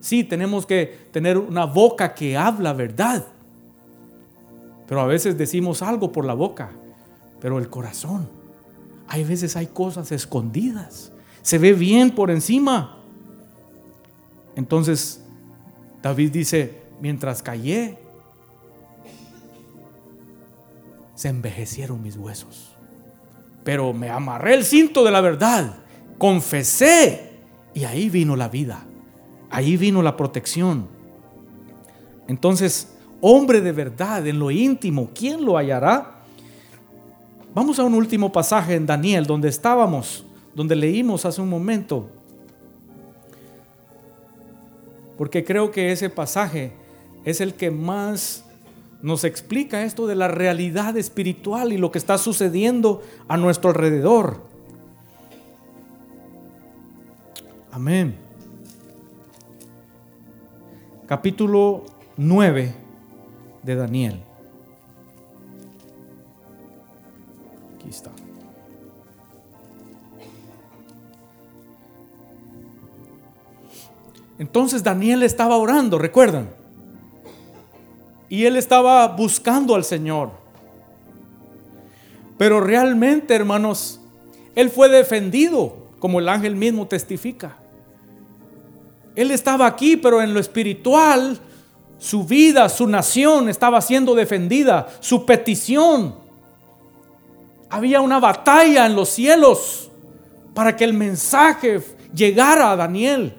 Sí, 0.01 0.25
tenemos 0.25 0.67
que 0.67 1.09
tener 1.13 1.39
una 1.39 1.65
boca 1.65 2.13
que 2.13 2.37
habla 2.37 2.73
verdad. 2.73 3.25
Pero 4.87 5.01
a 5.01 5.07
veces 5.07 5.39
decimos 5.39 5.83
algo 5.83 6.13
por 6.13 6.25
la 6.25 6.35
boca, 6.35 6.71
pero 7.41 7.59
el 7.59 7.69
corazón. 7.69 8.29
Hay 9.09 9.25
veces 9.25 9.57
hay 9.57 9.67
cosas 9.67 10.13
escondidas. 10.13 11.13
Se 11.43 11.59
ve 11.59 11.73
bien 11.73 12.11
por 12.11 12.31
encima. 12.31 12.99
Entonces, 14.57 15.23
David 16.03 16.31
dice, 16.31 16.83
mientras 17.01 17.43
callé, 17.43 17.99
se 21.15 21.29
envejecieron 21.29 22.03
mis 22.03 22.17
huesos. 22.17 22.75
Pero 23.63 23.93
me 23.93 24.11
amarré 24.11 24.55
el 24.55 24.65
cinto 24.65 25.05
de 25.05 25.11
la 25.11 25.21
verdad, 25.21 25.77
confesé 26.19 27.33
y 27.73 27.85
ahí 27.85 28.11
vino 28.11 28.37
la 28.37 28.49
vida, 28.49 28.85
ahí 29.51 29.77
vino 29.77 30.03
la 30.03 30.17
protección. 30.17 30.87
Entonces, 32.29 32.94
hombre 33.27 33.63
de 33.63 33.73
verdad 33.73 34.27
en 34.27 34.39
lo 34.39 34.51
íntimo, 34.51 35.09
¿quién 35.15 35.47
lo 35.47 35.57
hallará? 35.57 36.21
Vamos 37.55 37.79
a 37.79 37.85
un 37.85 37.95
último 37.95 38.31
pasaje 38.31 38.75
en 38.75 38.85
Daniel, 38.85 39.25
donde 39.25 39.49
estábamos, 39.49 40.27
donde 40.55 40.77
leímos 40.77 41.25
hace 41.25 41.41
un 41.41 41.49
momento. 41.49 42.07
Porque 45.17 45.43
creo 45.43 45.71
que 45.71 45.91
ese 45.91 46.11
pasaje 46.11 46.73
es 47.25 47.41
el 47.41 47.55
que 47.55 47.71
más 47.71 48.45
nos 49.01 49.25
explica 49.25 49.85
esto 49.85 50.07
de 50.07 50.17
la 50.17 50.29
realidad 50.29 50.95
espiritual 50.99 51.73
y 51.73 51.79
lo 51.79 51.91
que 51.91 51.99
está 51.99 52.19
sucediendo 52.19 53.03
a 53.27 53.39
nuestro 53.39 53.71
alrededor. 53.71 54.43
Amén. 57.73 58.17
Capítulo 61.07 61.85
9 62.19 62.84
de 63.65 63.75
Daniel. 63.75 64.21
Aquí 67.77 67.89
está. 67.89 68.11
Entonces 74.39 74.83
Daniel 74.83 75.23
estaba 75.23 75.57
orando, 75.57 75.99
recuerdan. 75.99 76.51
Y 78.29 78.45
él 78.47 78.57
estaba 78.57 79.07
buscando 79.09 79.75
al 79.75 79.85
Señor. 79.85 80.31
Pero 82.37 82.61
realmente, 82.61 83.35
hermanos, 83.35 84.01
él 84.55 84.71
fue 84.71 84.89
defendido, 84.89 85.77
como 86.01 86.19
el 86.19 86.29
ángel 86.29 86.57
mismo 86.57 86.87
testifica. 86.87 87.57
Él 89.15 89.31
estaba 89.31 89.67
aquí, 89.67 89.97
pero 89.97 90.21
en 90.21 90.35
lo 90.35 90.41
espiritual 90.41 91.39
su 92.05 92.23
vida, 92.23 92.69
su 92.69 92.87
nación 92.87 93.49
estaba 93.49 93.81
siendo 93.81 94.15
defendida, 94.15 94.89
su 95.01 95.25
petición. 95.25 96.15
Había 97.71 98.03
una 98.03 98.21
batalla 98.21 98.85
en 98.85 98.95
los 98.95 99.09
cielos 99.09 99.91
para 100.53 100.77
que 100.77 100.85
el 100.85 100.93
mensaje 100.93 101.81
llegara 102.15 102.71
a 102.71 102.77
Daniel. 102.77 103.35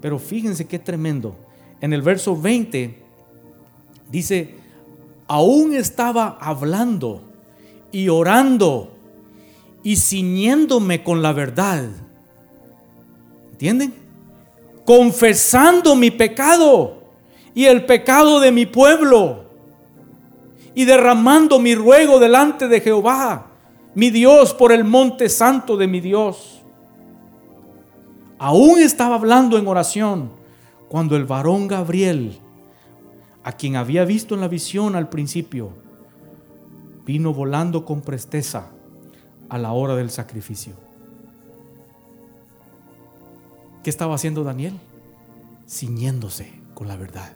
Pero 0.00 0.20
fíjense 0.20 0.68
qué 0.68 0.78
tremendo. 0.78 1.34
En 1.80 1.92
el 1.92 2.00
verso 2.00 2.40
20 2.40 2.96
dice, 4.08 4.54
aún 5.26 5.74
estaba 5.74 6.38
hablando 6.40 7.22
y 7.90 8.08
orando 8.08 8.92
y 9.82 9.96
ciñéndome 9.96 11.02
con 11.02 11.22
la 11.22 11.32
verdad. 11.32 11.88
¿Entienden? 13.50 13.92
Confesando 14.84 15.96
mi 15.96 16.12
pecado 16.12 16.95
y 17.56 17.64
el 17.64 17.86
pecado 17.86 18.38
de 18.38 18.52
mi 18.52 18.66
pueblo 18.66 19.44
y 20.74 20.84
derramando 20.84 21.58
mi 21.58 21.74
ruego 21.74 22.18
delante 22.18 22.68
de 22.68 22.82
Jehová, 22.82 23.46
mi 23.94 24.10
Dios, 24.10 24.52
por 24.52 24.72
el 24.72 24.84
monte 24.84 25.30
santo 25.30 25.78
de 25.78 25.86
mi 25.86 26.00
Dios. 26.00 26.60
Aún 28.38 28.78
estaba 28.78 29.14
hablando 29.14 29.56
en 29.56 29.66
oración 29.66 30.30
cuando 30.90 31.16
el 31.16 31.24
varón 31.24 31.66
Gabriel, 31.66 32.38
a 33.42 33.52
quien 33.52 33.76
había 33.76 34.04
visto 34.04 34.34
en 34.34 34.42
la 34.42 34.48
visión 34.48 34.94
al 34.94 35.08
principio, 35.08 35.70
vino 37.06 37.32
volando 37.32 37.86
con 37.86 38.02
presteza 38.02 38.66
a 39.48 39.56
la 39.56 39.72
hora 39.72 39.96
del 39.96 40.10
sacrificio. 40.10 40.74
¿Qué 43.82 43.88
estaba 43.88 44.14
haciendo 44.14 44.44
Daniel? 44.44 44.74
Ciñéndose 45.66 46.52
con 46.74 46.86
la 46.86 46.96
verdad. 46.96 47.32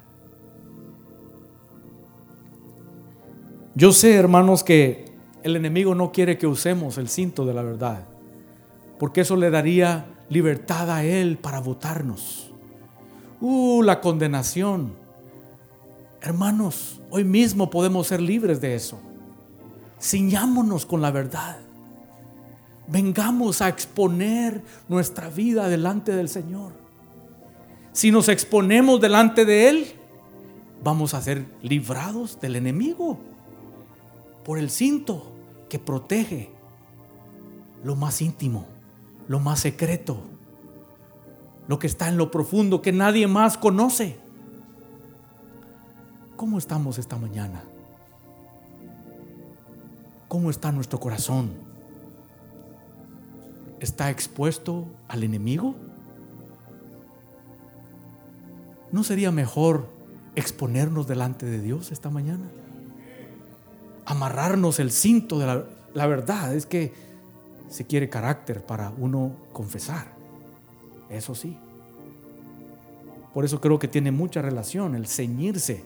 Yo 3.81 3.95
sé, 3.95 4.13
hermanos, 4.13 4.63
que 4.63 5.07
el 5.43 5.57
enemigo 5.57 5.95
no 5.95 6.13
quiere 6.13 6.37
que 6.37 6.47
usemos 6.47 6.99
el 6.99 7.09
cinto 7.09 7.47
de 7.47 7.55
la 7.55 7.63
verdad, 7.63 8.05
porque 8.99 9.23
eso 9.23 9.37
le 9.37 9.49
daría 9.49 10.05
libertad 10.29 10.91
a 10.91 11.03
él 11.03 11.39
para 11.39 11.61
votarnos. 11.61 12.51
Uh, 13.41 13.83
la 13.83 14.03
condenación. 14.03 14.93
Hermanos, 16.21 17.01
hoy 17.09 17.25
mismo 17.25 17.71
podemos 17.71 18.09
ser 18.09 18.21
libres 18.21 18.61
de 18.61 18.75
eso. 18.75 19.01
Ciñámonos 19.99 20.85
con 20.85 21.01
la 21.01 21.11
verdad. 21.11 21.57
Vengamos 22.87 23.63
a 23.63 23.71
exponer 23.71 24.61
nuestra 24.91 25.31
vida 25.31 25.71
delante 25.71 26.15
del 26.15 26.29
Señor. 26.29 26.73
Si 27.93 28.11
nos 28.11 28.29
exponemos 28.29 29.01
delante 29.01 29.47
de 29.47 29.71
Él, 29.71 29.87
vamos 30.85 31.15
a 31.15 31.23
ser 31.23 31.47
librados 31.63 32.39
del 32.43 32.57
enemigo 32.57 33.30
por 34.45 34.59
el 34.59 34.71
cinto 34.71 35.33
que 35.69 35.79
protege 35.79 36.51
lo 37.85 37.97
más 37.97 38.21
íntimo, 38.21 38.67
lo 39.29 39.41
más 39.41 39.61
secreto, 39.61 40.19
lo 41.69 41.79
que 41.79 41.87
está 41.87 42.09
en 42.09 42.17
lo 42.17 42.31
profundo 42.31 42.83
que 42.83 42.93
nadie 42.93 43.27
más 43.27 43.57
conoce. 43.57 44.19
¿Cómo 46.37 46.59
estamos 46.59 46.99
esta 46.99 47.17
mañana? 47.17 47.63
¿Cómo 50.29 50.51
está 50.51 50.73
nuestro 50.73 50.99
corazón? 50.99 51.51
¿Está 53.79 54.11
expuesto 54.11 54.87
al 55.09 55.23
enemigo? 55.23 55.75
¿No 58.93 59.05
sería 59.05 59.31
mejor 59.31 59.89
exponernos 60.35 61.07
delante 61.07 61.47
de 61.47 61.61
Dios 61.61 61.93
esta 61.93 62.11
mañana? 62.11 62.47
Amarrarnos 64.05 64.79
el 64.81 64.91
cinto 64.91 65.39
de 65.39 65.65
la, 65.95 66.07
verdad 66.07 66.55
es 66.55 66.67
que 66.67 66.93
se 67.69 67.87
quiere 67.87 68.09
carácter 68.09 68.65
para 68.65 68.93
uno 68.99 69.33
confesar. 69.53 70.07
eso 71.09 71.35
sí. 71.35 71.57
Por 73.35 73.45
eso 73.45 73.61
creo 73.61 73.79
que 73.79 73.89
tiene 73.89 74.11
mucha 74.11 74.43
relación 74.43 74.95
el 74.97 75.07
ceñirse. 75.07 75.85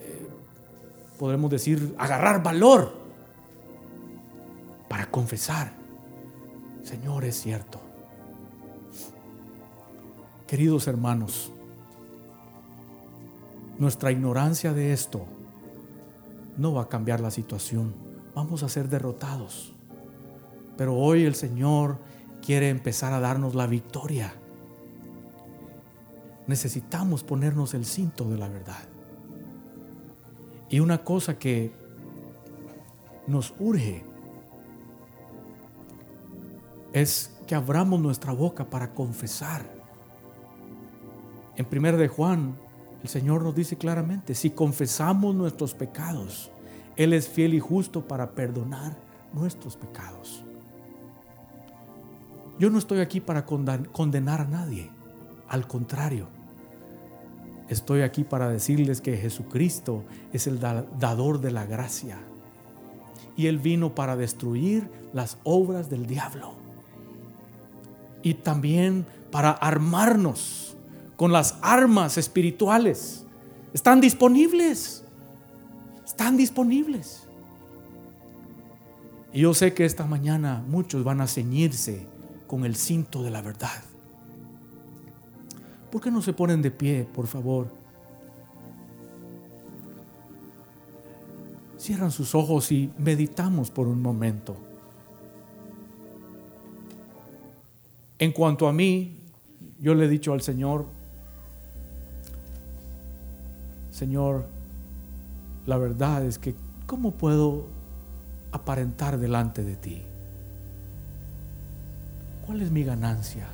Eh, 0.00 0.28
podemos 1.18 1.50
decir, 1.50 1.94
agarrar 1.96 2.42
valor 2.42 2.92
para 4.88 5.08
confesar. 5.10 5.72
Señor, 6.82 7.24
es 7.24 7.40
cierto. 7.40 7.80
Queridos 10.48 10.88
hermanos, 10.88 11.52
nuestra 13.78 14.10
ignorancia 14.10 14.72
de 14.72 14.92
esto 14.92 15.26
no 16.58 16.74
va 16.74 16.82
a 16.82 16.88
cambiar 16.88 17.20
la 17.20 17.30
situación. 17.30 17.94
Vamos 18.34 18.62
a 18.62 18.68
ser 18.68 18.88
derrotados. 18.88 19.72
Pero 20.76 20.94
hoy 20.94 21.24
el 21.24 21.34
Señor 21.34 21.98
quiere 22.44 22.68
empezar 22.68 23.12
a 23.12 23.20
darnos 23.20 23.54
la 23.54 23.66
victoria. 23.66 24.34
Necesitamos 26.46 27.22
ponernos 27.22 27.74
el 27.74 27.86
cinto 27.86 28.24
de 28.24 28.36
la 28.36 28.48
verdad. 28.48 28.82
Y 30.68 30.80
una 30.80 30.98
cosa 30.98 31.38
que 31.38 31.72
nos 33.26 33.54
urge 33.58 34.04
es 36.92 37.34
que 37.46 37.54
abramos 37.54 38.00
nuestra 38.00 38.32
boca 38.32 38.64
para 38.64 38.92
confesar. 38.94 39.66
En 41.56 41.66
1 41.70 41.96
de 41.96 42.08
Juan, 42.08 42.54
el 43.02 43.08
Señor 43.08 43.42
nos 43.42 43.54
dice 43.54 43.76
claramente, 43.76 44.34
si 44.34 44.50
confesamos 44.50 45.34
nuestros 45.34 45.74
pecados, 45.74 46.50
Él 46.96 47.12
es 47.12 47.28
fiel 47.28 47.54
y 47.54 47.60
justo 47.60 48.06
para 48.06 48.32
perdonar 48.32 48.96
nuestros 49.32 49.76
pecados. 49.76 50.44
Yo 52.58 52.70
no 52.70 52.78
estoy 52.78 53.00
aquí 53.00 53.20
para 53.20 53.44
condenar 53.44 54.40
a 54.40 54.46
nadie, 54.46 54.90
al 55.48 55.68
contrario, 55.68 56.26
estoy 57.68 58.00
aquí 58.02 58.24
para 58.24 58.48
decirles 58.48 59.00
que 59.00 59.16
Jesucristo 59.16 60.04
es 60.32 60.46
el 60.48 60.58
dador 60.58 61.40
de 61.40 61.52
la 61.52 61.66
gracia. 61.66 62.18
Y 63.36 63.46
Él 63.46 63.58
vino 63.58 63.94
para 63.94 64.16
destruir 64.16 64.90
las 65.12 65.38
obras 65.44 65.88
del 65.88 66.06
diablo. 66.06 66.54
Y 68.24 68.34
también 68.34 69.06
para 69.30 69.52
armarnos 69.52 70.76
con 71.18 71.32
las 71.32 71.56
armas 71.62 72.16
espirituales. 72.16 73.24
Están 73.74 74.00
disponibles, 74.00 75.02
están 76.06 76.36
disponibles. 76.36 77.24
Y 79.32 79.40
yo 79.40 79.52
sé 79.52 79.74
que 79.74 79.84
esta 79.84 80.06
mañana 80.06 80.64
muchos 80.68 81.02
van 81.02 81.20
a 81.20 81.26
ceñirse 81.26 82.06
con 82.46 82.64
el 82.64 82.76
cinto 82.76 83.24
de 83.24 83.32
la 83.32 83.42
verdad. 83.42 83.82
¿Por 85.90 86.00
qué 86.00 86.12
no 86.12 86.22
se 86.22 86.32
ponen 86.32 86.62
de 86.62 86.70
pie, 86.70 87.04
por 87.12 87.26
favor? 87.26 87.66
Cierran 91.78 92.12
sus 92.12 92.36
ojos 92.36 92.70
y 92.70 92.92
meditamos 92.96 93.72
por 93.72 93.88
un 93.88 94.00
momento. 94.00 94.56
En 98.20 98.30
cuanto 98.30 98.68
a 98.68 98.72
mí, 98.72 99.16
yo 99.80 99.96
le 99.96 100.04
he 100.04 100.08
dicho 100.08 100.32
al 100.32 100.42
Señor, 100.42 100.97
Señor, 103.98 104.46
la 105.66 105.76
verdad 105.76 106.24
es 106.24 106.38
que 106.38 106.54
¿cómo 106.86 107.14
puedo 107.14 107.66
aparentar 108.52 109.18
delante 109.18 109.64
de 109.64 109.74
ti? 109.74 110.04
¿Cuál 112.46 112.62
es 112.62 112.70
mi 112.70 112.84
ganancia? 112.84 113.48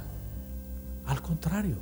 Al 1.07 1.23
contrario, 1.23 1.77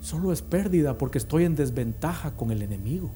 solo 0.00 0.32
es 0.32 0.40
pérdida 0.40 0.96
porque 0.96 1.18
estoy 1.18 1.46
en 1.46 1.56
desventaja 1.56 2.36
con 2.36 2.52
el 2.52 2.62
enemigo. 2.62 3.10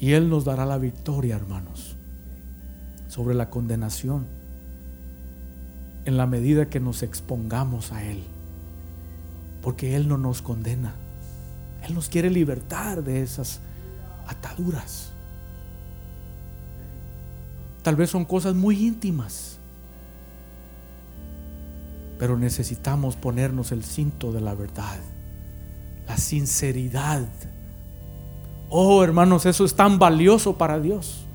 Y 0.00 0.14
Él 0.14 0.28
nos 0.28 0.44
dará 0.44 0.66
la 0.66 0.78
victoria, 0.78 1.36
hermanos, 1.36 1.94
sobre 3.06 3.36
la 3.36 3.48
condenación 3.48 4.42
en 6.04 6.16
la 6.16 6.26
medida 6.26 6.68
que 6.68 6.80
nos 6.80 7.02
expongamos 7.02 7.92
a 7.92 8.04
Él. 8.04 8.24
Porque 9.62 9.96
Él 9.96 10.08
no 10.08 10.18
nos 10.18 10.42
condena. 10.42 10.94
Él 11.82 11.94
nos 11.94 12.08
quiere 12.08 12.30
libertar 12.30 13.02
de 13.02 13.22
esas 13.22 13.60
ataduras. 14.26 15.10
Tal 17.82 17.96
vez 17.96 18.08
son 18.08 18.24
cosas 18.24 18.54
muy 18.54 18.86
íntimas, 18.86 19.58
pero 22.18 22.38
necesitamos 22.38 23.16
ponernos 23.16 23.72
el 23.72 23.84
cinto 23.84 24.32
de 24.32 24.40
la 24.40 24.54
verdad, 24.54 24.98
la 26.08 26.16
sinceridad. 26.16 27.28
Oh, 28.70 29.04
hermanos, 29.04 29.44
eso 29.44 29.66
es 29.66 29.74
tan 29.74 29.98
valioso 29.98 30.56
para 30.56 30.80
Dios. 30.80 31.26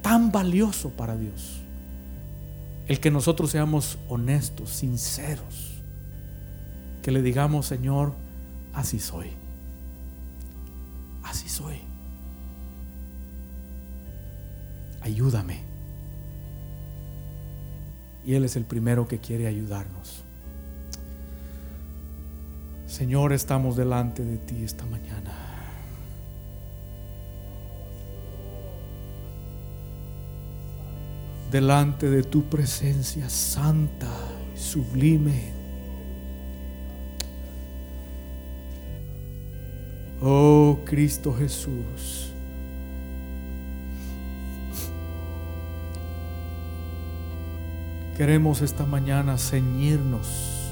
Tan 0.00 0.32
valioso 0.32 0.88
para 0.88 1.14
Dios. 1.14 1.59
El 2.90 2.98
que 2.98 3.12
nosotros 3.12 3.52
seamos 3.52 4.00
honestos, 4.08 4.68
sinceros. 4.70 5.80
Que 7.04 7.12
le 7.12 7.22
digamos, 7.22 7.66
Señor, 7.66 8.14
así 8.72 8.98
soy. 8.98 9.30
Así 11.22 11.48
soy. 11.48 11.76
Ayúdame. 15.02 15.60
Y 18.26 18.34
Él 18.34 18.44
es 18.44 18.56
el 18.56 18.64
primero 18.64 19.06
que 19.06 19.20
quiere 19.20 19.46
ayudarnos. 19.46 20.24
Señor, 22.88 23.32
estamos 23.32 23.76
delante 23.76 24.24
de 24.24 24.36
ti 24.36 24.64
esta 24.64 24.84
mañana. 24.86 25.49
Delante 31.50 32.08
de 32.08 32.22
tu 32.22 32.44
presencia 32.44 33.28
santa 33.28 34.08
y 34.54 34.58
sublime. 34.58 35.52
Oh 40.22 40.78
Cristo 40.84 41.34
Jesús. 41.34 42.32
Queremos 48.16 48.60
esta 48.60 48.84
mañana 48.84 49.38
ceñirnos 49.38 50.70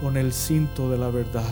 con 0.00 0.16
el 0.16 0.32
cinto 0.32 0.90
de 0.90 0.98
la 0.98 1.10
verdad 1.10 1.44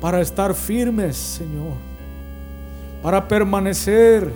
para 0.00 0.20
estar 0.20 0.54
firmes, 0.54 1.16
Señor, 1.16 1.95
para 3.02 3.26
permanecer. 3.26 4.30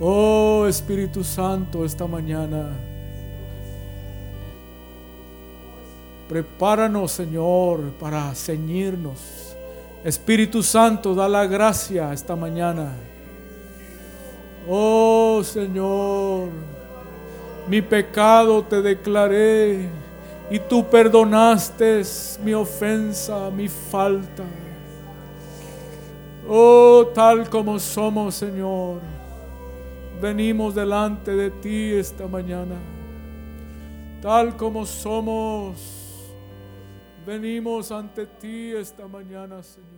Oh 0.00 0.66
Espíritu 0.68 1.22
Santo, 1.22 1.84
esta 1.84 2.06
mañana. 2.06 2.70
Prepáranos, 6.28 7.12
Señor, 7.12 7.92
para 8.00 8.34
ceñirnos. 8.34 9.54
Espíritu 10.04 10.62
Santo, 10.62 11.14
da 11.14 11.28
la 11.28 11.46
gracia 11.46 12.12
esta 12.12 12.34
mañana. 12.34 12.92
Oh 14.68 15.42
Señor, 15.44 16.48
mi 17.68 17.82
pecado 17.82 18.62
te 18.62 18.80
declaré 18.80 19.88
y 20.50 20.58
tú 20.58 20.88
perdonaste 20.88 22.02
mi 22.44 22.54
ofensa, 22.54 23.50
mi 23.50 23.68
falta. 23.68 24.44
Oh, 26.48 27.06
tal 27.14 27.48
como 27.48 27.78
somos, 27.78 28.34
Señor, 28.34 29.00
venimos 30.20 30.74
delante 30.74 31.30
de 31.36 31.50
ti 31.50 31.92
esta 31.92 32.26
mañana. 32.26 32.76
Tal 34.20 34.56
como 34.56 34.86
somos 34.86 36.02
Venimos 37.24 37.92
ante 37.92 38.26
ti 38.26 38.72
esta 38.72 39.06
mañana, 39.06 39.62
Señor. 39.62 39.91